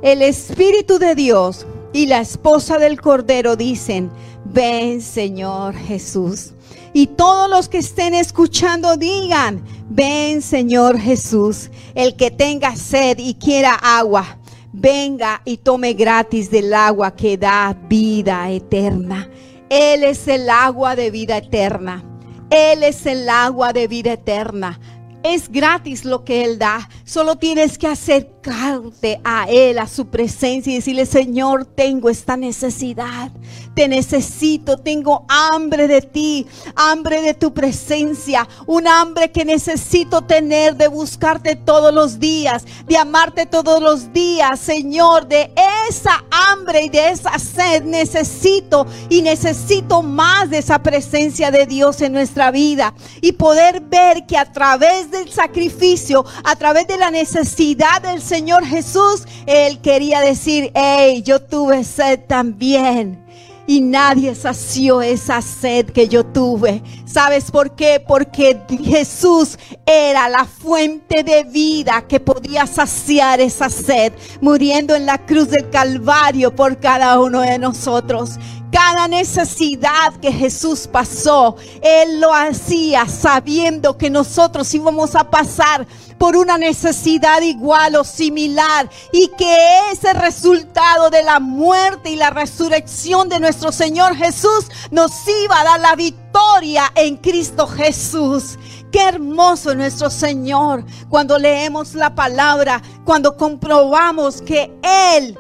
el 0.02 0.22
Espíritu 0.22 1.00
de 1.00 1.14
Dios 1.14 1.68
y 1.92 2.06
la 2.06 2.22
esposa 2.22 2.78
del 2.78 3.02
Cordero 3.02 3.58
dicen, 3.58 4.10
ven 4.46 5.02
Señor 5.02 5.76
Jesús. 5.76 6.54
Y 6.94 7.08
todos 7.08 7.50
los 7.50 7.70
que 7.70 7.80
estén 7.80 8.14
escuchando 8.14 8.98
digan, 8.98 9.64
ven 9.90 10.42
Señor 10.42 10.98
Jesús. 11.00 11.70
El 11.96 12.16
que 12.16 12.32
tenga 12.32 12.76
sed 12.76 13.18
y 13.20 13.36
quiera 13.36 13.74
agua, 13.74 14.38
venga 14.74 15.42
y 15.46 15.58
tome 15.58 15.94
gratis 15.94 16.50
del 16.50 16.74
agua 16.74 17.16
que 17.16 17.38
da 17.38 17.78
vida 17.88 18.50
eterna. 18.52 19.30
Él 19.70 20.04
es 20.04 20.28
el 20.28 20.50
agua 20.50 20.96
de 20.96 21.12
vida 21.12 21.38
eterna. 21.38 22.04
Él 22.50 22.84
es 22.84 23.06
el 23.06 23.28
agua 23.28 23.74
de 23.74 23.88
vida 23.88 24.14
eterna. 24.14 24.80
Es 25.24 25.50
gratis 25.52 26.06
lo 26.06 26.24
que 26.24 26.44
Él 26.44 26.60
da. 26.60 26.90
Solo 27.04 27.38
tienes 27.38 27.78
que 27.78 27.88
acercarte 27.88 29.20
a 29.24 29.46
Él, 29.50 29.80
a 29.80 29.88
su 29.88 30.08
presencia 30.08 30.72
y 30.72 30.76
decirle, 30.76 31.06
Señor, 31.06 31.66
tengo 31.66 32.10
esta 32.10 32.38
necesidad. 32.38 33.32
Te 33.76 33.88
necesito, 33.88 34.78
tengo 34.78 35.26
hambre 35.28 35.88
de 35.88 36.02
ti, 36.02 36.48
hambre 36.76 37.22
de 37.22 37.34
tu 37.34 37.54
presencia, 37.54 38.48
un 38.66 38.88
hambre 38.88 39.32
que 39.32 39.46
necesito 39.46 40.24
tener 40.24 40.76
de 40.76 40.88
buscarte 40.88 41.56
todos 41.56 41.94
los 41.94 42.20
días, 42.20 42.66
de 42.88 42.98
amarte 42.98 43.46
todos 43.46 43.82
los 43.82 44.12
días, 44.14 44.60
Señor, 44.60 45.28
de 45.28 45.54
esa 45.90 46.24
hambre 46.32 46.86
y 46.86 46.90
de 46.90 47.10
esa 47.10 47.38
sed 47.38 47.84
necesito 47.84 48.88
y 49.10 49.22
necesito 49.22 50.02
más 50.02 50.50
de 50.50 50.60
esa 50.60 50.82
presencia 50.82 51.52
de 51.52 51.66
Dios 51.66 52.02
en 52.02 52.14
nuestra 52.14 52.52
vida 52.52 52.94
y 53.22 53.34
poder 53.34 53.82
ver 53.82 54.26
que 54.26 54.38
a 54.38 54.52
través 54.52 55.07
del 55.12 55.32
sacrificio, 55.32 56.26
a 56.44 56.56
través 56.56 56.88
de 56.88 56.98
la 56.98 57.12
necesidad 57.12 58.02
del 58.02 58.22
Señor 58.22 58.66
Jesús, 58.66 59.24
Él 59.46 59.80
quería 59.82 60.22
decir, 60.22 60.72
hey, 60.76 61.22
yo 61.24 61.42
tuve 61.42 61.84
sed 61.84 62.22
también 62.28 63.28
y 63.68 63.82
nadie 63.82 64.34
sació 64.34 65.02
esa 65.02 65.42
sed 65.42 65.88
que 65.88 66.08
yo 66.08 66.26
tuve. 66.26 66.82
¿Sabes 67.06 67.52
por 67.52 67.76
qué? 67.76 68.02
Porque 68.06 68.62
Jesús 68.82 69.60
era 69.86 70.30
la 70.30 70.46
fuente 70.46 71.24
de 71.24 71.44
vida 71.44 72.06
que 72.08 72.22
podía 72.22 72.66
saciar 72.66 73.42
esa 73.42 73.70
sed, 73.70 74.14
muriendo 74.40 74.96
en 74.96 75.06
la 75.06 75.18
cruz 75.26 75.50
del 75.50 75.70
Calvario 75.70 76.56
por 76.56 76.80
cada 76.80 77.20
uno 77.20 77.42
de 77.42 77.60
nosotros. 77.60 78.40
Cada 78.72 79.08
necesidad 79.08 80.14
que 80.22 80.32
Jesús 80.32 80.88
pasó, 80.88 81.56
Él 81.82 82.20
lo 82.20 82.34
hacía 82.34 83.08
sabiendo 83.08 83.98
que 83.98 84.10
nosotros 84.10 84.74
íbamos 84.74 85.16
a 85.16 85.30
pasar 85.30 85.88
por 86.18 86.36
una 86.36 86.58
necesidad 86.58 87.42
igual 87.42 87.96
o 87.96 88.04
similar 88.04 88.90
y 89.14 89.30
que 89.38 89.92
ese 89.92 90.14
resultado 90.14 91.10
de 91.10 91.24
la 91.24 91.40
muerte 91.40 92.12
y 92.12 92.16
la 92.16 92.30
resurrección 92.30 93.30
de 93.30 93.40
nuestro 93.40 93.72
Señor 93.72 94.16
Jesús 94.16 94.66
nos 94.92 95.12
iba 95.28 95.62
a 95.62 95.64
dar 95.64 95.80
la 95.80 95.96
victoria 95.96 96.92
en 96.96 97.18
Cristo 97.18 97.68
Jesús. 97.68 98.58
Qué 98.92 99.04
hermoso 99.04 99.76
nuestro 99.76 100.10
Señor 100.10 100.84
cuando 101.10 101.38
leemos 101.38 101.94
la 101.94 102.16
palabra, 102.16 102.82
cuando 103.06 103.38
comprobamos 103.38 104.42
que 104.42 104.72
Él 104.82 105.38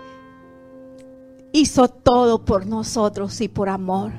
hizo 1.57 1.87
todo 1.87 2.45
por 2.45 2.65
nosotros 2.65 3.41
y 3.41 3.47
por 3.47 3.69
amor. 3.69 4.11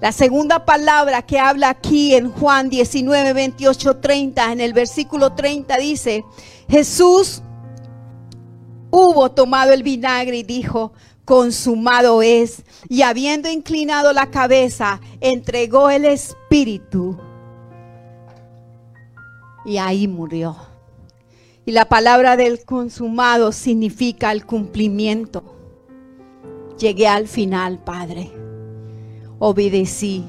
La 0.00 0.12
segunda 0.12 0.64
palabra 0.64 1.22
que 1.22 1.38
habla 1.38 1.68
aquí 1.68 2.14
en 2.14 2.30
Juan 2.30 2.70
19, 2.70 3.32
28, 3.34 3.96
30, 3.98 4.52
en 4.52 4.60
el 4.60 4.72
versículo 4.72 5.34
30 5.34 5.76
dice, 5.76 6.24
Jesús 6.68 7.42
hubo 8.90 9.30
tomado 9.32 9.72
el 9.72 9.82
vinagre 9.82 10.38
y 10.38 10.42
dijo, 10.42 10.92
consumado 11.26 12.22
es. 12.22 12.62
Y 12.88 13.02
habiendo 13.02 13.50
inclinado 13.50 14.12
la 14.12 14.30
cabeza, 14.30 15.00
entregó 15.20 15.90
el 15.90 16.06
espíritu. 16.06 17.18
Y 19.66 19.76
ahí 19.76 20.08
murió. 20.08 20.56
Y 21.66 21.72
la 21.72 21.88
palabra 21.90 22.36
del 22.36 22.64
consumado 22.64 23.52
significa 23.52 24.32
el 24.32 24.46
cumplimiento. 24.46 25.59
Llegué 26.80 27.06
al 27.06 27.28
final, 27.28 27.78
Padre 27.78 28.40
obedecí. 29.40 30.24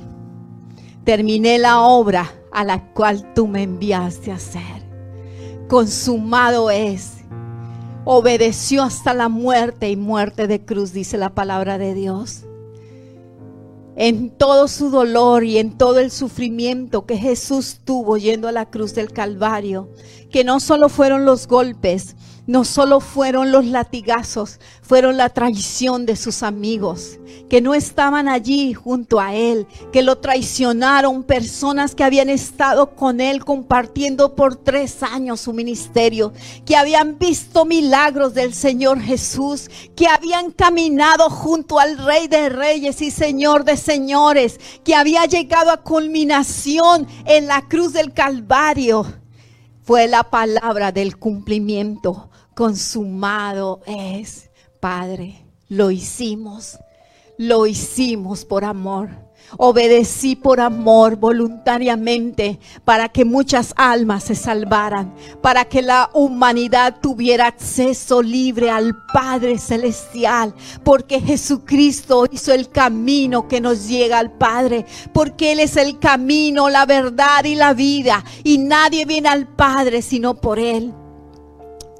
Terminé 1.03 1.59
la 1.59 1.81
obra 1.81 2.33
a 2.51 2.63
la 2.63 2.91
cual 2.93 3.33
tú 3.35 3.47
me 3.47 3.61
enviaste 3.61 4.31
a 4.31 4.35
hacer. 4.35 4.81
Consumado 5.67 6.71
es. 6.71 7.17
Obedeció 8.03 8.81
hasta 8.81 9.13
la 9.13 9.29
muerte 9.29 9.89
y 9.89 9.95
muerte 9.95 10.47
de 10.47 10.65
cruz, 10.65 10.91
dice 10.91 11.17
la 11.17 11.35
palabra 11.35 11.77
de 11.77 11.93
Dios. 11.93 12.45
En 13.95 14.31
todo 14.31 14.67
su 14.67 14.89
dolor 14.89 15.43
y 15.43 15.57
en 15.57 15.77
todo 15.77 15.99
el 15.99 16.09
sufrimiento 16.09 17.05
que 17.05 17.17
Jesús 17.17 17.81
tuvo 17.83 18.17
yendo 18.17 18.47
a 18.47 18.53
la 18.53 18.69
cruz 18.69 18.95
del 18.95 19.11
Calvario, 19.11 19.89
que 20.31 20.43
no 20.43 20.59
solo 20.59 20.87
fueron 20.87 21.25
los 21.25 21.47
golpes, 21.47 22.15
no 22.47 22.65
solo 22.65 22.99
fueron 22.99 23.51
los 23.51 23.65
latigazos, 23.65 24.59
fueron 24.81 25.15
la 25.15 25.29
traición 25.29 26.05
de 26.05 26.15
sus 26.15 26.41
amigos, 26.41 27.19
que 27.49 27.61
no 27.61 27.75
estaban 27.75 28.27
allí 28.27 28.73
junto 28.73 29.19
a 29.19 29.35
él, 29.35 29.67
que 29.93 30.01
lo 30.01 30.17
traicionaron 30.17 31.23
personas 31.23 31.93
que 31.93 32.03
habían 32.03 32.29
estado 32.29 32.95
con 32.95 33.21
él 33.21 33.45
compartiendo 33.45 34.35
por 34.35 34.55
tres 34.55 35.03
años 35.03 35.41
su 35.41 35.53
ministerio, 35.53 36.33
que 36.65 36.75
habían 36.75 37.19
visto 37.19 37.63
milagros 37.63 38.33
del 38.33 38.53
Señor 38.53 38.99
Jesús, 38.99 39.69
que 39.95 40.07
habían 40.07 40.51
caminado 40.51 41.29
junto 41.29 41.79
al 41.79 41.97
Rey 41.99 42.27
de 42.27 42.49
Reyes 42.49 43.01
y 43.01 43.11
Señor 43.11 43.65
de 43.65 43.77
Señores, 43.77 44.59
que 44.83 44.95
había 44.95 45.25
llegado 45.25 45.71
a 45.71 45.83
culminación 45.83 47.07
en 47.25 47.45
la 47.45 47.67
cruz 47.67 47.93
del 47.93 48.13
Calvario. 48.13 49.05
Fue 49.83 50.07
la 50.07 50.23
palabra 50.23 50.91
del 50.91 51.17
cumplimiento 51.17 52.30
consumado 52.61 53.81
es, 53.87 54.51
Padre. 54.79 55.43
Lo 55.67 55.89
hicimos, 55.89 56.77
lo 57.35 57.65
hicimos 57.65 58.45
por 58.45 58.63
amor. 58.63 59.09
Obedecí 59.57 60.35
por 60.35 60.59
amor 60.59 61.15
voluntariamente 61.15 62.59
para 62.85 63.09
que 63.09 63.25
muchas 63.25 63.73
almas 63.75 64.25
se 64.25 64.35
salvaran, 64.35 65.15
para 65.41 65.65
que 65.65 65.81
la 65.81 66.11
humanidad 66.13 66.97
tuviera 67.01 67.47
acceso 67.47 68.21
libre 68.21 68.69
al 68.69 68.95
Padre 69.11 69.57
Celestial, 69.57 70.53
porque 70.83 71.19
Jesucristo 71.19 72.27
hizo 72.31 72.53
el 72.53 72.69
camino 72.69 73.47
que 73.47 73.59
nos 73.59 73.87
llega 73.87 74.19
al 74.19 74.37
Padre, 74.37 74.85
porque 75.15 75.53
Él 75.53 75.61
es 75.61 75.77
el 75.77 75.97
camino, 75.97 76.69
la 76.69 76.85
verdad 76.85 77.43
y 77.43 77.55
la 77.55 77.73
vida, 77.73 78.23
y 78.43 78.59
nadie 78.59 79.05
viene 79.05 79.29
al 79.29 79.47
Padre 79.47 80.03
sino 80.03 80.35
por 80.35 80.59
Él. 80.59 80.93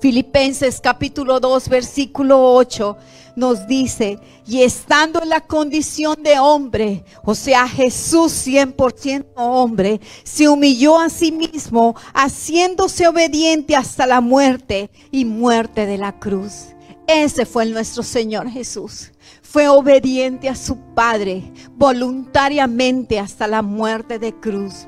Filipenses 0.02 0.82
capítulo 0.82 1.40
2, 1.40 1.70
versículo 1.70 2.56
8 2.56 2.98
nos 3.36 3.68
dice, 3.68 4.18
y 4.48 4.64
estando 4.64 5.22
en 5.22 5.30
la 5.30 5.42
condición 5.42 6.22
de 6.24 6.40
hombre, 6.40 7.06
o 7.24 7.36
sea, 7.36 7.68
Jesús 7.68 8.48
100% 8.48 9.26
hombre, 9.36 10.02
se 10.24 10.50
humilló 10.50 11.00
a 11.00 11.10
sí 11.10 11.32
mismo, 11.32 11.96
haciéndose 12.16 13.08
obediente 13.08 13.76
hasta 13.76 14.08
la 14.08 14.22
muerte 14.22 14.90
y 15.12 15.24
muerte 15.24 15.86
de 15.86 16.00
la 16.00 16.18
cruz. 16.20 16.70
Ese 17.08 17.46
fue 17.46 17.68
nuestro 17.68 18.02
Señor 18.02 18.50
Jesús. 18.50 19.12
Fue 19.44 19.68
obediente 19.68 20.50
a 20.50 20.56
su 20.56 20.78
Padre 20.96 21.44
voluntariamente 21.74 23.20
hasta 23.20 23.48
la 23.48 23.62
muerte 23.62 24.18
de 24.18 24.34
cruz. 24.34 24.88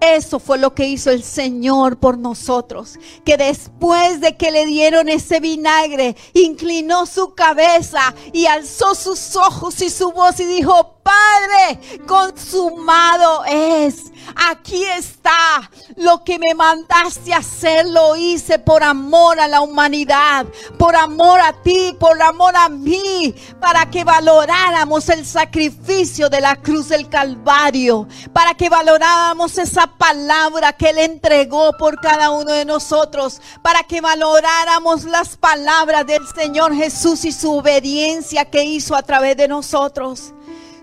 Eso 0.00 0.38
fue 0.38 0.58
lo 0.58 0.74
que 0.74 0.86
hizo 0.86 1.10
el 1.10 1.22
Señor 1.22 1.98
por 1.98 2.18
nosotros. 2.18 2.98
Que 3.24 3.36
después 3.36 4.20
de 4.20 4.36
que 4.36 4.50
le 4.50 4.66
dieron 4.66 5.08
ese 5.08 5.40
vinagre, 5.40 6.16
inclinó 6.34 7.06
su 7.06 7.34
cabeza 7.34 8.14
y 8.32 8.46
alzó 8.46 8.94
sus 8.94 9.36
ojos 9.36 9.80
y 9.80 9.90
su 9.90 10.12
voz 10.12 10.38
y 10.40 10.44
dijo, 10.44 10.95
Padre, 11.06 12.00
consumado 12.04 13.44
es. 13.44 14.06
Aquí 14.34 14.82
está 14.82 15.70
lo 15.94 16.24
que 16.24 16.36
me 16.36 16.52
mandaste 16.52 17.32
hacer, 17.32 17.86
lo 17.86 18.16
hice 18.16 18.58
por 18.58 18.82
amor 18.82 19.38
a 19.38 19.46
la 19.46 19.60
humanidad, 19.60 20.46
por 20.76 20.96
amor 20.96 21.38
a 21.38 21.52
ti, 21.62 21.96
por 22.00 22.20
amor 22.20 22.56
a 22.56 22.68
mí, 22.68 23.32
para 23.60 23.88
que 23.88 24.02
valoráramos 24.02 25.08
el 25.10 25.24
sacrificio 25.24 26.28
de 26.28 26.40
la 26.40 26.56
cruz 26.56 26.88
del 26.88 27.08
Calvario, 27.08 28.08
para 28.32 28.54
que 28.54 28.68
valoráramos 28.68 29.58
esa 29.58 29.86
palabra 29.86 30.72
que 30.72 30.90
Él 30.90 30.98
entregó 30.98 31.72
por 31.78 32.00
cada 32.00 32.30
uno 32.30 32.50
de 32.50 32.64
nosotros, 32.64 33.40
para 33.62 33.84
que 33.84 34.00
valoráramos 34.00 35.04
las 35.04 35.36
palabras 35.36 36.04
del 36.04 36.26
Señor 36.26 36.74
Jesús 36.74 37.24
y 37.24 37.30
su 37.30 37.54
obediencia 37.58 38.44
que 38.44 38.64
hizo 38.64 38.96
a 38.96 39.02
través 39.02 39.36
de 39.36 39.46
nosotros 39.46 40.34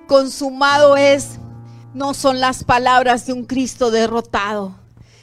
consumado 0.07 0.95
es, 0.97 1.39
no 1.93 2.13
son 2.13 2.39
las 2.39 2.63
palabras 2.63 3.25
de 3.25 3.33
un 3.33 3.45
Cristo 3.45 3.91
derrotado, 3.91 4.75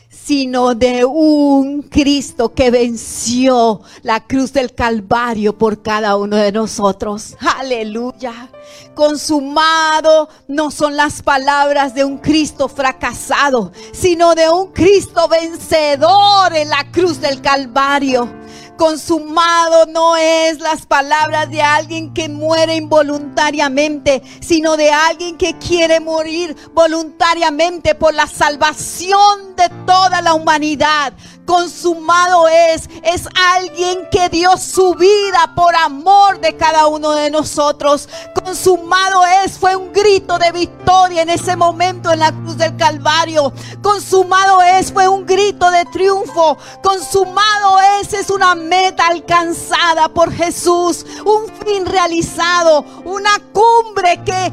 sino 0.09 0.75
de 0.75 1.05
un 1.05 1.83
Cristo 1.83 2.53
que 2.55 2.71
venció 2.71 3.81
la 4.03 4.27
cruz 4.27 4.53
del 4.53 4.75
Calvario 4.75 5.57
por 5.57 5.83
cada 5.83 6.17
uno 6.17 6.37
de 6.37 6.53
nosotros. 6.53 7.37
Aleluya. 7.59 8.51
Consumado 8.95 10.29
no 10.49 10.71
son 10.71 10.97
las 10.97 11.23
palabras 11.23 11.95
de 11.95 12.05
un 12.05 12.19
Cristo 12.19 12.69
fracasado, 12.69 13.73
sino 13.93 14.35
de 14.35 14.49
un 14.49 14.73
Cristo 14.73 15.29
vencedor 15.29 16.55
en 16.55 16.69
la 16.69 16.91
cruz 16.91 17.21
del 17.21 17.41
Calvario. 17.41 18.40
Consumado 18.81 19.85
no 19.85 20.17
es 20.17 20.59
las 20.59 20.87
palabras 20.87 21.51
de 21.51 21.61
alguien 21.61 22.15
que 22.15 22.31
muere 22.31 22.77
involuntariamente, 22.77 24.23
sino 24.41 24.79
de 24.79 24.91
alguien 24.91 25.37
que 25.37 25.59
quiere 25.59 26.01
morir 26.01 26.57
voluntariamente 26.73 27.95
por 27.95 28.15
la 28.15 28.27
salvación 28.27 29.55
de 29.55 29.69
toda 29.85 30.23
la 30.23 30.33
humanidad 30.33 31.13
consumado 31.51 32.47
es. 32.47 32.89
Es 33.03 33.29
alguien 33.57 34.09
que 34.13 34.29
dio 34.29 34.57
su 34.57 34.95
vida 34.95 35.53
por 35.57 35.75
amor 35.75 36.41
de 36.41 36.57
cada 36.57 36.87
uno 36.87 37.11
de 37.11 37.29
nosotros. 37.29 38.09
Consumado 38.45 39.23
es. 39.45 39.59
Fue 39.59 39.75
un 39.75 39.93
grito 39.93 40.39
de 40.39 40.53
victoria 40.53 41.23
en 41.23 41.31
ese 41.31 41.57
momento 41.57 42.13
en 42.13 42.21
la 42.21 42.31
cruz 42.31 42.57
del 42.57 42.77
Calvario. 42.77 43.53
Consumado 43.83 44.63
es. 44.63 44.93
Fue 44.93 45.09
un 45.09 45.27
grito 45.27 45.69
de 45.73 45.85
triunfo. 45.87 46.57
Consumado 46.85 47.81
es. 48.01 48.13
Es 48.13 48.31
una 48.31 48.55
meta 48.71 49.09
alcanzada 49.09 50.09
por 50.09 50.33
Jesús. 50.33 51.05
Un 51.27 51.49
fin 51.67 51.85
realizado. 51.85 52.85
Una 53.05 53.31
cumbre 53.53 54.21
que 54.25 54.53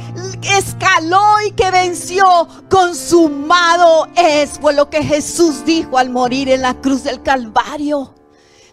escaló 0.57 1.23
y 1.47 1.51
que 1.51 1.71
venció. 1.71 2.25
Consumado 2.69 4.07
es. 4.17 4.59
Fue 4.59 4.73
lo 4.73 4.89
que 4.89 5.03
Jesús 5.03 5.63
dijo 5.63 5.97
al 5.97 6.09
morir 6.09 6.49
en 6.49 6.63
la 6.63 6.73
cruz 6.73 7.03
del 7.03 7.21
Calvario, 7.21 8.13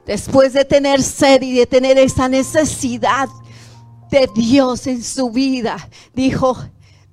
después 0.07 0.53
de 0.55 0.65
tener 0.65 1.03
sed 1.03 1.43
y 1.43 1.53
de 1.53 1.67
tener 1.67 1.99
esa 1.99 2.29
necesidad 2.29 3.29
de 4.11 4.29
Dios 4.35 4.87
en 4.87 5.03
su 5.03 5.31
vida, 5.31 5.89
dijo, 6.15 6.57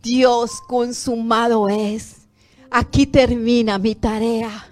Dios 0.02 0.62
consumado 0.68 1.70
es. 1.70 2.28
Aquí 2.70 3.06
termina 3.06 3.78
mi 3.78 3.96
tarea. 3.96 4.68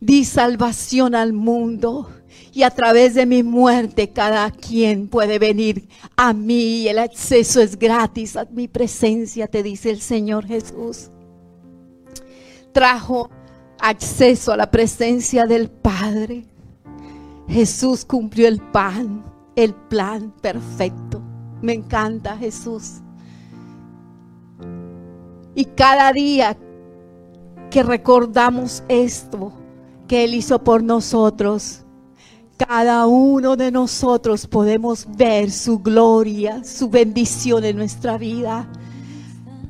Di 0.00 0.24
salvación 0.24 1.14
al 1.14 1.32
mundo. 1.32 2.10
Y 2.52 2.64
a 2.64 2.70
través 2.70 3.14
de 3.14 3.24
mi 3.24 3.42
muerte 3.42 4.10
cada 4.10 4.50
quien 4.50 5.08
puede 5.08 5.38
venir 5.38 5.88
a 6.16 6.32
mí. 6.32 6.86
El 6.86 6.98
acceso 6.98 7.60
es 7.60 7.78
gratis 7.78 8.36
a 8.36 8.44
mi 8.44 8.68
presencia, 8.68 9.46
te 9.46 9.62
dice 9.62 9.90
el 9.90 10.00
Señor 10.00 10.46
Jesús. 10.46 11.10
Trajo 12.72 13.30
acceso 13.80 14.52
a 14.52 14.56
la 14.56 14.70
presencia 14.70 15.46
del 15.46 15.70
Padre. 15.70 16.44
Jesús 17.48 18.04
cumplió 18.04 18.48
el 18.48 18.60
pan, 18.60 19.24
el 19.56 19.74
plan 19.74 20.32
perfecto. 20.40 21.22
Me 21.60 21.72
encanta 21.72 22.36
Jesús. 22.36 23.00
Y 25.54 25.64
cada 25.66 26.12
día 26.12 26.56
que 27.70 27.82
recordamos 27.82 28.82
esto 28.88 29.52
que 30.06 30.24
Él 30.24 30.34
hizo 30.34 30.62
por 30.62 30.82
nosotros, 30.82 31.81
cada 32.56 33.06
uno 33.06 33.56
de 33.56 33.70
nosotros 33.70 34.46
podemos 34.46 35.06
ver 35.16 35.50
su 35.50 35.78
gloria, 35.78 36.62
su 36.64 36.88
bendición 36.88 37.64
en 37.64 37.76
nuestra 37.76 38.18
vida. 38.18 38.68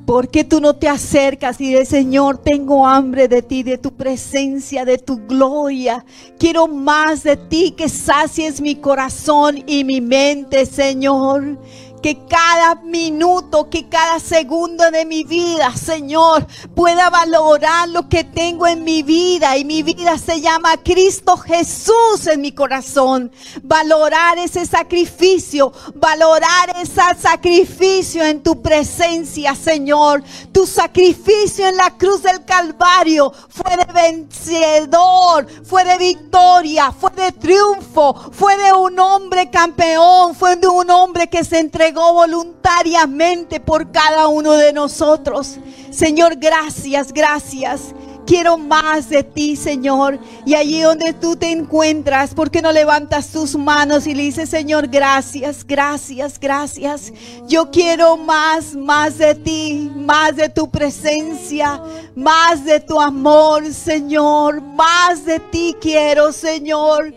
¿Por 0.06 0.28
qué 0.28 0.42
tú 0.42 0.60
no 0.60 0.74
te 0.74 0.88
acercas 0.88 1.60
y 1.60 1.70
dices, 1.70 1.88
Señor, 1.88 2.38
tengo 2.38 2.86
hambre 2.86 3.28
de 3.28 3.40
ti, 3.40 3.62
de 3.62 3.78
tu 3.78 3.92
presencia, 3.92 4.84
de 4.84 4.98
tu 4.98 5.16
gloria? 5.26 6.04
Quiero 6.38 6.66
más 6.66 7.22
de 7.22 7.36
ti, 7.36 7.70
que 7.70 7.88
sacies 7.88 8.60
mi 8.60 8.74
corazón 8.74 9.62
y 9.66 9.84
mi 9.84 10.00
mente, 10.00 10.66
Señor 10.66 11.58
que 12.02 12.26
cada 12.26 12.74
minuto, 12.74 13.70
que 13.70 13.88
cada 13.88 14.18
segundo 14.18 14.90
de 14.90 15.04
mi 15.04 15.22
vida, 15.22 15.74
Señor, 15.76 16.46
pueda 16.74 17.08
valorar 17.08 17.88
lo 17.88 18.08
que 18.08 18.24
tengo 18.24 18.66
en 18.66 18.82
mi 18.82 19.02
vida. 19.02 19.56
Y 19.56 19.64
mi 19.64 19.82
vida 19.82 20.18
se 20.18 20.40
llama 20.40 20.76
Cristo 20.78 21.36
Jesús 21.36 22.26
en 22.26 22.40
mi 22.40 22.52
corazón. 22.52 23.30
Valorar 23.62 24.38
ese 24.38 24.66
sacrificio, 24.66 25.72
valorar 25.94 26.74
ese 26.82 27.00
sacrificio 27.20 28.24
en 28.24 28.42
tu 28.42 28.60
presencia, 28.60 29.54
Señor. 29.54 30.24
Tu 30.50 30.66
sacrificio 30.66 31.68
en 31.68 31.76
la 31.76 31.96
cruz 31.96 32.22
del 32.22 32.44
Calvario 32.44 33.32
fue 33.48 33.76
de 33.76 33.92
vencedor, 33.92 35.46
fue 35.64 35.84
de 35.84 35.98
victoria, 35.98 36.90
fue 36.90 37.10
de 37.10 37.30
triunfo, 37.30 38.14
fue 38.32 38.56
de 38.56 38.72
un 38.72 38.98
hombre 38.98 39.50
campeón, 39.50 40.34
fue 40.34 40.56
de 40.56 40.66
un 40.66 40.90
hombre 40.90 41.28
que 41.28 41.44
se 41.44 41.60
entregó 41.60 41.91
voluntariamente 41.92 43.60
por 43.60 43.90
cada 43.90 44.28
uno 44.28 44.52
de 44.52 44.72
nosotros. 44.72 45.58
Señor, 45.90 46.36
gracias, 46.36 47.12
gracias. 47.12 47.94
Quiero 48.26 48.56
más 48.56 49.08
de 49.08 49.24
ti, 49.24 49.56
Señor. 49.56 50.18
Y 50.46 50.54
allí 50.54 50.80
donde 50.80 51.12
tú 51.12 51.36
te 51.36 51.50
encuentras, 51.50 52.34
¿por 52.34 52.50
qué 52.50 52.62
no 52.62 52.70
levantas 52.72 53.28
tus 53.28 53.56
manos 53.56 54.06
y 54.06 54.14
le 54.14 54.22
dices, 54.22 54.48
Señor, 54.48 54.88
gracias, 54.88 55.66
gracias, 55.66 56.38
gracias? 56.38 57.12
Yo 57.48 57.70
quiero 57.70 58.16
más, 58.16 58.74
más 58.74 59.18
de 59.18 59.34
ti, 59.34 59.90
más 59.94 60.36
de 60.36 60.48
tu 60.48 60.70
presencia, 60.70 61.82
más 62.14 62.64
de 62.64 62.80
tu 62.80 63.00
amor, 63.00 63.72
Señor. 63.72 64.62
Más 64.62 65.24
de 65.24 65.40
ti 65.40 65.76
quiero, 65.80 66.32
Señor. 66.32 67.12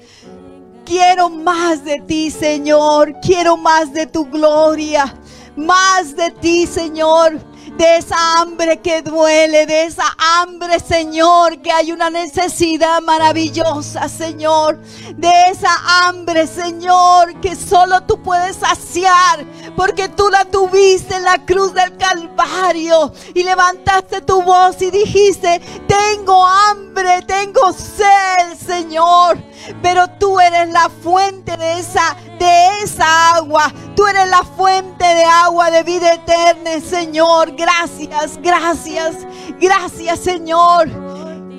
Quiero 0.86 1.30
más 1.30 1.84
de 1.84 2.00
ti, 2.02 2.30
Señor. 2.32 3.16
Quiero 3.22 3.58
más 3.58 3.92
de 3.92 4.06
tu 4.06 4.26
gloria. 4.26 5.14
Más 5.56 6.16
de 6.16 6.32
ti, 6.32 6.68
Señor. 6.68 7.40
de 7.78 7.98
esa 7.98 8.40
hambre 8.40 8.80
que 8.80 9.02
duele, 9.02 9.66
de 9.66 9.84
esa 9.84 10.06
hambre, 10.18 10.80
Señor, 10.80 11.62
que 11.62 11.72
hay 11.72 11.92
una 11.92 12.10
necesidad 12.10 13.02
maravillosa, 13.02 14.08
Señor, 14.08 14.80
de 15.16 15.32
esa 15.52 16.08
hambre, 16.08 16.48
Señor, 16.48 17.40
que 17.42 17.56
solo 17.56 18.02
tú 18.04 18.22
puedes 18.22 18.58
saciar, 18.58 19.46
porque 19.76 20.08
tú 20.08 20.30
la 20.30 20.46
tuviste 20.46 21.16
en 21.16 21.24
la 21.24 21.46
cruz 21.46 21.74
del 21.74 21.98
Calvario 21.98 23.12
y 23.34 23.44
levantaste 23.44 24.22
tu 24.22 24.42
voz 24.42 24.82
y 24.82 24.92
dijiste, 24.92 25.60
tengo 25.88 26.46
hambre, 26.46 27.24
tengo 27.24 27.74
sed, 27.74 28.58
Señor, 28.66 29.38
pero 29.82 30.08
tú 30.20 30.40
eres 30.40 30.70
la 30.70 30.90
fuente 30.90 31.56
de 31.58 31.80
esa 31.80 32.16
de 32.40 32.84
esa 32.84 33.36
agua. 33.36 33.72
Tú 33.96 34.06
eres 34.08 34.30
la 34.30 34.44
fuente 34.44 35.04
de 35.04 35.24
agua 35.24 35.72
de 35.72 35.84
vida 35.84 36.14
eterna, 36.14 36.80
Señor. 36.82 37.56
Gracias, 37.56 38.40
gracias, 38.42 39.16
gracias, 39.60 40.20
Señor. 40.20 40.90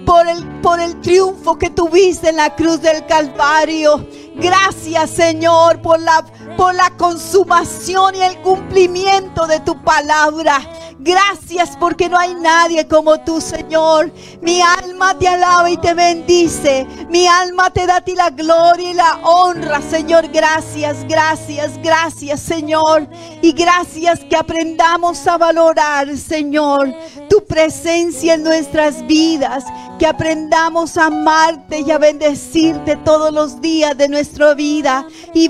Por 0.05 0.29
el, 0.29 0.61
por 0.61 0.79
el 0.79 1.01
triunfo 1.01 1.59
que 1.59 1.71
tuviste 1.71 2.29
en 2.29 2.37
la 2.37 2.55
cruz 2.55 2.81
del 2.81 3.05
Calvario. 3.07 4.07
Gracias, 4.37 5.11
Señor, 5.11 5.83
por 5.83 5.99
la, 6.01 6.25
por 6.57 6.75
la 6.75 6.91
consumación 6.97 8.15
y 8.15 8.23
el 8.23 8.41
cumplimiento 8.43 9.47
de 9.47 9.61
tu 9.61 9.81
palabra. 9.83 10.61
Gracias 10.99 11.77
porque 11.79 12.09
no 12.09 12.19
hay 12.19 12.35
nadie 12.35 12.89
como 12.89 13.21
tú, 13.21 13.41
Señor. 13.41 14.11
Mi 14.41 14.61
alma 14.61 15.17
te 15.17 15.29
alaba 15.29 15.71
y 15.71 15.77
te 15.77 15.95
bendice. 15.95 16.87
Mi 17.11 17.29
alma 17.29 17.71
te 17.71 17.87
da 17.87 17.97
a 17.97 18.01
ti 18.01 18.15
la 18.15 18.31
gloria 18.31 18.91
y 18.91 18.95
la 18.95 19.21
honra, 19.23 19.81
Señor. 19.83 20.27
Gracias, 20.29 21.07
gracias, 21.07 21.81
gracias, 21.83 22.41
Señor. 22.41 23.07
Y 23.43 23.53
gracias 23.53 24.21
que 24.25 24.37
aprendamos 24.37 25.27
a 25.29 25.37
valorar, 25.37 26.17
Señor, 26.17 26.93
tu 27.29 27.45
presencia 27.45 28.35
en 28.35 28.43
nuestras 28.43 29.07
vidas. 29.07 29.65
Que 29.99 30.07
aprendamos 30.07 30.99
a 30.99 31.07
amarte 31.07 31.81
y 31.81 31.91
a 31.91 31.99
bendecirte 31.99 32.97
todos 32.97 33.33
los 33.33 33.61
días 33.61 33.97
de 33.97 34.09
nuestra 34.09 34.55
vida. 34.55 35.07
Y, 35.35 35.49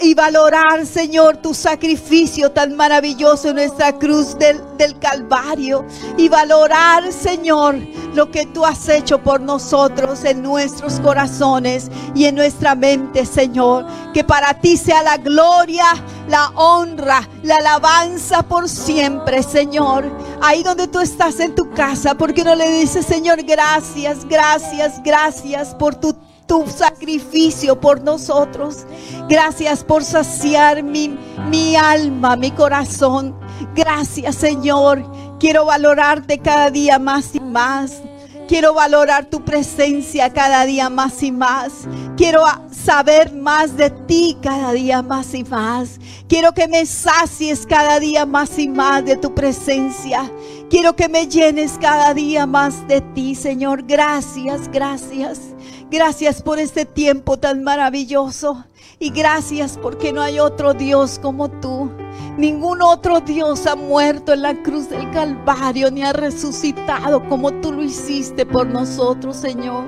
y 0.00 0.14
valorar, 0.44 0.84
Señor, 0.84 1.38
tu 1.38 1.54
sacrificio 1.54 2.50
tan 2.50 2.76
maravilloso 2.76 3.48
en 3.48 3.56
nuestra 3.56 3.96
cruz 3.98 4.38
del, 4.38 4.60
del 4.76 4.98
Calvario 4.98 5.86
y 6.18 6.28
valorar, 6.28 7.10
Señor, 7.12 7.76
lo 8.12 8.30
que 8.30 8.44
tú 8.44 8.62
has 8.66 8.86
hecho 8.90 9.22
por 9.22 9.40
nosotros 9.40 10.22
en 10.24 10.42
nuestros 10.42 11.00
corazones 11.00 11.90
y 12.14 12.26
en 12.26 12.34
nuestra 12.34 12.74
mente, 12.74 13.24
Señor. 13.24 13.86
Que 14.12 14.22
para 14.22 14.52
ti 14.60 14.76
sea 14.76 15.02
la 15.02 15.16
gloria, 15.16 15.86
la 16.28 16.50
honra, 16.56 17.26
la 17.42 17.56
alabanza 17.56 18.42
por 18.42 18.68
siempre, 18.68 19.42
Señor. 19.42 20.04
Ahí 20.42 20.62
donde 20.62 20.88
tú 20.88 21.00
estás 21.00 21.40
en 21.40 21.54
tu 21.54 21.70
casa, 21.70 22.14
porque 22.16 22.44
no 22.44 22.54
le 22.54 22.70
dices, 22.80 23.06
Señor, 23.06 23.42
gracias, 23.44 24.26
gracias, 24.28 25.02
gracias 25.02 25.74
por 25.74 25.94
tu 25.94 26.14
tu 26.46 26.66
sacrificio 26.66 27.80
por 27.80 28.02
nosotros. 28.02 28.86
Gracias 29.28 29.82
por 29.82 30.04
saciar 30.04 30.82
mi, 30.82 31.16
mi 31.48 31.76
alma, 31.76 32.36
mi 32.36 32.50
corazón. 32.50 33.34
Gracias 33.74 34.36
Señor. 34.36 35.04
Quiero 35.38 35.64
valorarte 35.66 36.38
cada 36.38 36.70
día 36.70 36.98
más 36.98 37.34
y 37.34 37.40
más. 37.40 38.02
Quiero 38.46 38.74
valorar 38.74 39.24
tu 39.24 39.42
presencia 39.42 40.30
cada 40.30 40.66
día 40.66 40.90
más 40.90 41.22
y 41.22 41.32
más. 41.32 41.88
Quiero 42.16 42.44
saber 42.70 43.32
más 43.32 43.76
de 43.76 43.88
ti 43.88 44.36
cada 44.42 44.72
día 44.72 45.00
más 45.00 45.34
y 45.34 45.44
más. 45.44 45.98
Quiero 46.28 46.52
que 46.52 46.68
me 46.68 46.84
sacies 46.84 47.66
cada 47.66 47.98
día 48.00 48.26
más 48.26 48.58
y 48.58 48.68
más 48.68 49.04
de 49.06 49.16
tu 49.16 49.34
presencia. 49.34 50.30
Quiero 50.68 50.94
que 50.94 51.08
me 51.08 51.26
llenes 51.26 51.78
cada 51.80 52.12
día 52.12 52.44
más 52.44 52.86
de 52.86 53.00
ti, 53.00 53.34
Señor. 53.34 53.84
Gracias, 53.86 54.70
gracias. 54.70 55.53
Gracias 55.94 56.42
por 56.42 56.58
este 56.58 56.86
tiempo 56.86 57.36
tan 57.36 57.62
maravilloso. 57.62 58.64
Y 58.98 59.10
gracias 59.10 59.78
porque 59.80 60.12
no 60.12 60.22
hay 60.22 60.40
otro 60.40 60.74
Dios 60.74 61.20
como 61.22 61.48
tú. 61.48 61.88
Ningún 62.36 62.82
otro 62.82 63.20
Dios 63.20 63.64
ha 63.68 63.76
muerto 63.76 64.32
en 64.32 64.42
la 64.42 64.60
cruz 64.60 64.90
del 64.90 65.08
Calvario 65.12 65.92
ni 65.92 66.02
ha 66.02 66.12
resucitado 66.12 67.24
como 67.28 67.52
tú 67.60 67.70
lo 67.70 67.80
hiciste 67.80 68.44
por 68.44 68.66
nosotros, 68.66 69.36
Señor. 69.36 69.84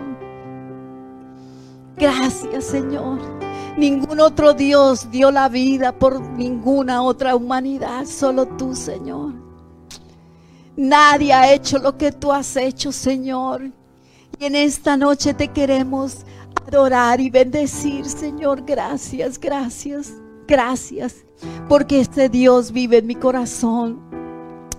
Gracias, 1.97 2.67
Señor. 2.67 3.19
Ningún 3.77 4.21
otro 4.21 4.55
Dios 4.55 5.11
dio 5.11 5.33
la 5.33 5.49
vida 5.49 5.91
por 5.91 6.21
ninguna 6.21 7.03
otra 7.03 7.35
humanidad, 7.35 8.05
solo 8.05 8.47
tú, 8.47 8.77
Señor. 8.77 9.35
Nadie 10.77 11.33
ha 11.33 11.53
hecho 11.53 11.81
lo 11.81 11.99
que 11.99 12.13
tú 12.13 12.31
has 12.31 12.57
hecho, 12.57 12.93
Señor. 12.93 13.73
Y 14.39 14.45
en 14.45 14.55
esta 14.55 14.97
noche 14.97 15.33
te 15.33 15.49
queremos 15.49 16.19
adorar 16.67 17.21
y 17.21 17.31
bendecir, 17.31 18.05
Señor. 18.05 18.63
Gracias, 18.67 19.39
gracias, 19.39 20.13
gracias. 20.47 21.25
Porque 21.69 22.01
este 22.01 22.29
Dios 22.29 22.71
vive 22.73 22.99
en 22.99 23.07
mi 23.07 23.15
corazón. 23.15 24.01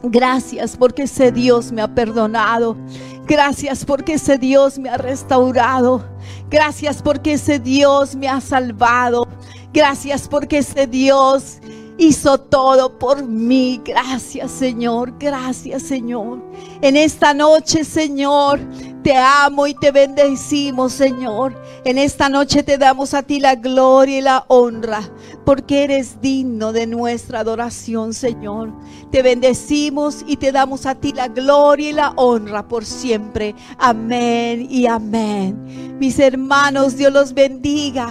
Gracias 0.03 0.77
porque 0.77 1.03
ese 1.03 1.31
Dios 1.31 1.71
me 1.71 1.81
ha 1.81 1.93
perdonado. 1.93 2.77
Gracias 3.25 3.83
porque 3.83 4.13
ese 4.13 4.37
Dios 4.37 4.77
me 4.77 4.89
ha 4.89 4.97
restaurado. 4.97 6.05
Gracias 6.49 7.01
porque 7.01 7.33
ese 7.33 7.59
Dios 7.59 8.15
me 8.15 8.27
ha 8.27 8.39
salvado. 8.39 9.27
Gracias 9.73 10.27
porque 10.27 10.59
ese 10.59 10.85
Dios 10.87 11.59
hizo 11.97 12.37
todo 12.37 12.97
por 12.97 13.23
mí. 13.23 13.81
Gracias 13.83 14.51
Señor, 14.51 15.13
gracias 15.19 15.83
Señor. 15.83 16.41
En 16.81 16.95
esta 16.95 17.33
noche 17.33 17.83
Señor, 17.83 18.59
te 19.07 19.15
amo 19.15 19.67
y 19.67 19.73
te 19.73 19.91
bendecimos 19.91 20.91
Señor. 20.91 21.55
En 21.85 21.97
esta 21.97 22.27
noche 22.27 22.61
te 22.61 22.77
damos 22.77 23.13
a 23.13 23.23
ti 23.23 23.39
la 23.39 23.55
gloria 23.55 24.17
y 24.17 24.21
la 24.21 24.43
honra, 24.49 24.99
porque 25.45 25.85
eres 25.85 26.19
digno 26.19 26.73
de 26.73 26.87
nuestra 26.87 27.39
adoración 27.39 28.13
Señor. 28.13 28.73
Te 29.09 29.21
bendecimos 29.21 30.25
y 30.27 30.35
te 30.35 30.51
damos 30.51 30.85
a 30.85 30.95
ti 30.95 31.13
la 31.13 31.29
gloria 31.29 31.89
y 31.89 31.93
la 31.93 32.09
honra 32.17 32.67
por 32.67 32.83
siempre. 32.83 33.55
Amén 33.77 34.67
y 34.69 34.87
amén. 34.87 35.97
Mis 35.97 36.19
hermanos, 36.19 36.97
Dios 36.97 37.13
los 37.13 37.33
bendiga. 37.33 38.09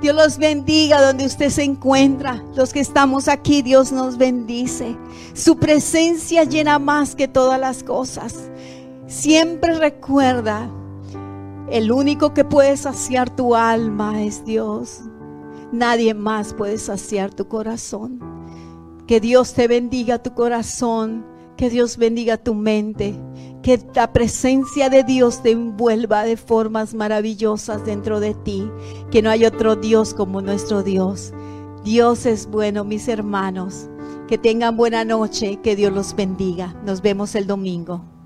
Dios 0.00 0.14
los 0.14 0.38
bendiga 0.38 1.02
donde 1.02 1.26
usted 1.26 1.50
se 1.50 1.64
encuentra. 1.64 2.40
Los 2.54 2.72
que 2.72 2.78
estamos 2.78 3.26
aquí, 3.26 3.62
Dios 3.62 3.90
nos 3.90 4.16
bendice. 4.16 4.96
Su 5.34 5.56
presencia 5.56 6.44
llena 6.44 6.78
más 6.78 7.16
que 7.16 7.26
todas 7.26 7.58
las 7.58 7.82
cosas. 7.82 8.48
Siempre 9.08 9.74
recuerda, 9.78 10.70
el 11.70 11.90
único 11.90 12.34
que 12.34 12.44
puede 12.44 12.76
saciar 12.76 13.34
tu 13.34 13.56
alma 13.56 14.22
es 14.22 14.44
Dios. 14.44 15.00
Nadie 15.72 16.14
más 16.14 16.54
puede 16.54 16.78
saciar 16.78 17.34
tu 17.34 17.48
corazón. 17.48 18.20
Que 19.06 19.18
Dios 19.18 19.54
te 19.54 19.66
bendiga 19.66 20.22
tu 20.22 20.34
corazón. 20.34 21.26
Que 21.56 21.70
Dios 21.70 21.96
bendiga 21.96 22.36
tu 22.36 22.54
mente 22.54 23.18
que 23.62 23.80
la 23.94 24.12
presencia 24.12 24.88
de 24.88 25.04
Dios 25.04 25.42
te 25.42 25.50
envuelva 25.50 26.24
de 26.24 26.36
formas 26.36 26.94
maravillosas 26.94 27.84
dentro 27.84 28.20
de 28.20 28.34
ti, 28.34 28.70
que 29.10 29.20
no 29.20 29.30
hay 29.30 29.44
otro 29.44 29.76
Dios 29.76 30.14
como 30.14 30.40
nuestro 30.40 30.82
Dios. 30.82 31.32
Dios 31.84 32.24
es 32.24 32.46
bueno, 32.46 32.84
mis 32.84 33.08
hermanos. 33.08 33.88
Que 34.26 34.38
tengan 34.38 34.76
buena 34.76 35.04
noche, 35.04 35.58
que 35.62 35.74
Dios 35.74 35.92
los 35.92 36.14
bendiga. 36.14 36.74
Nos 36.84 37.02
vemos 37.02 37.34
el 37.34 37.46
domingo. 37.46 38.17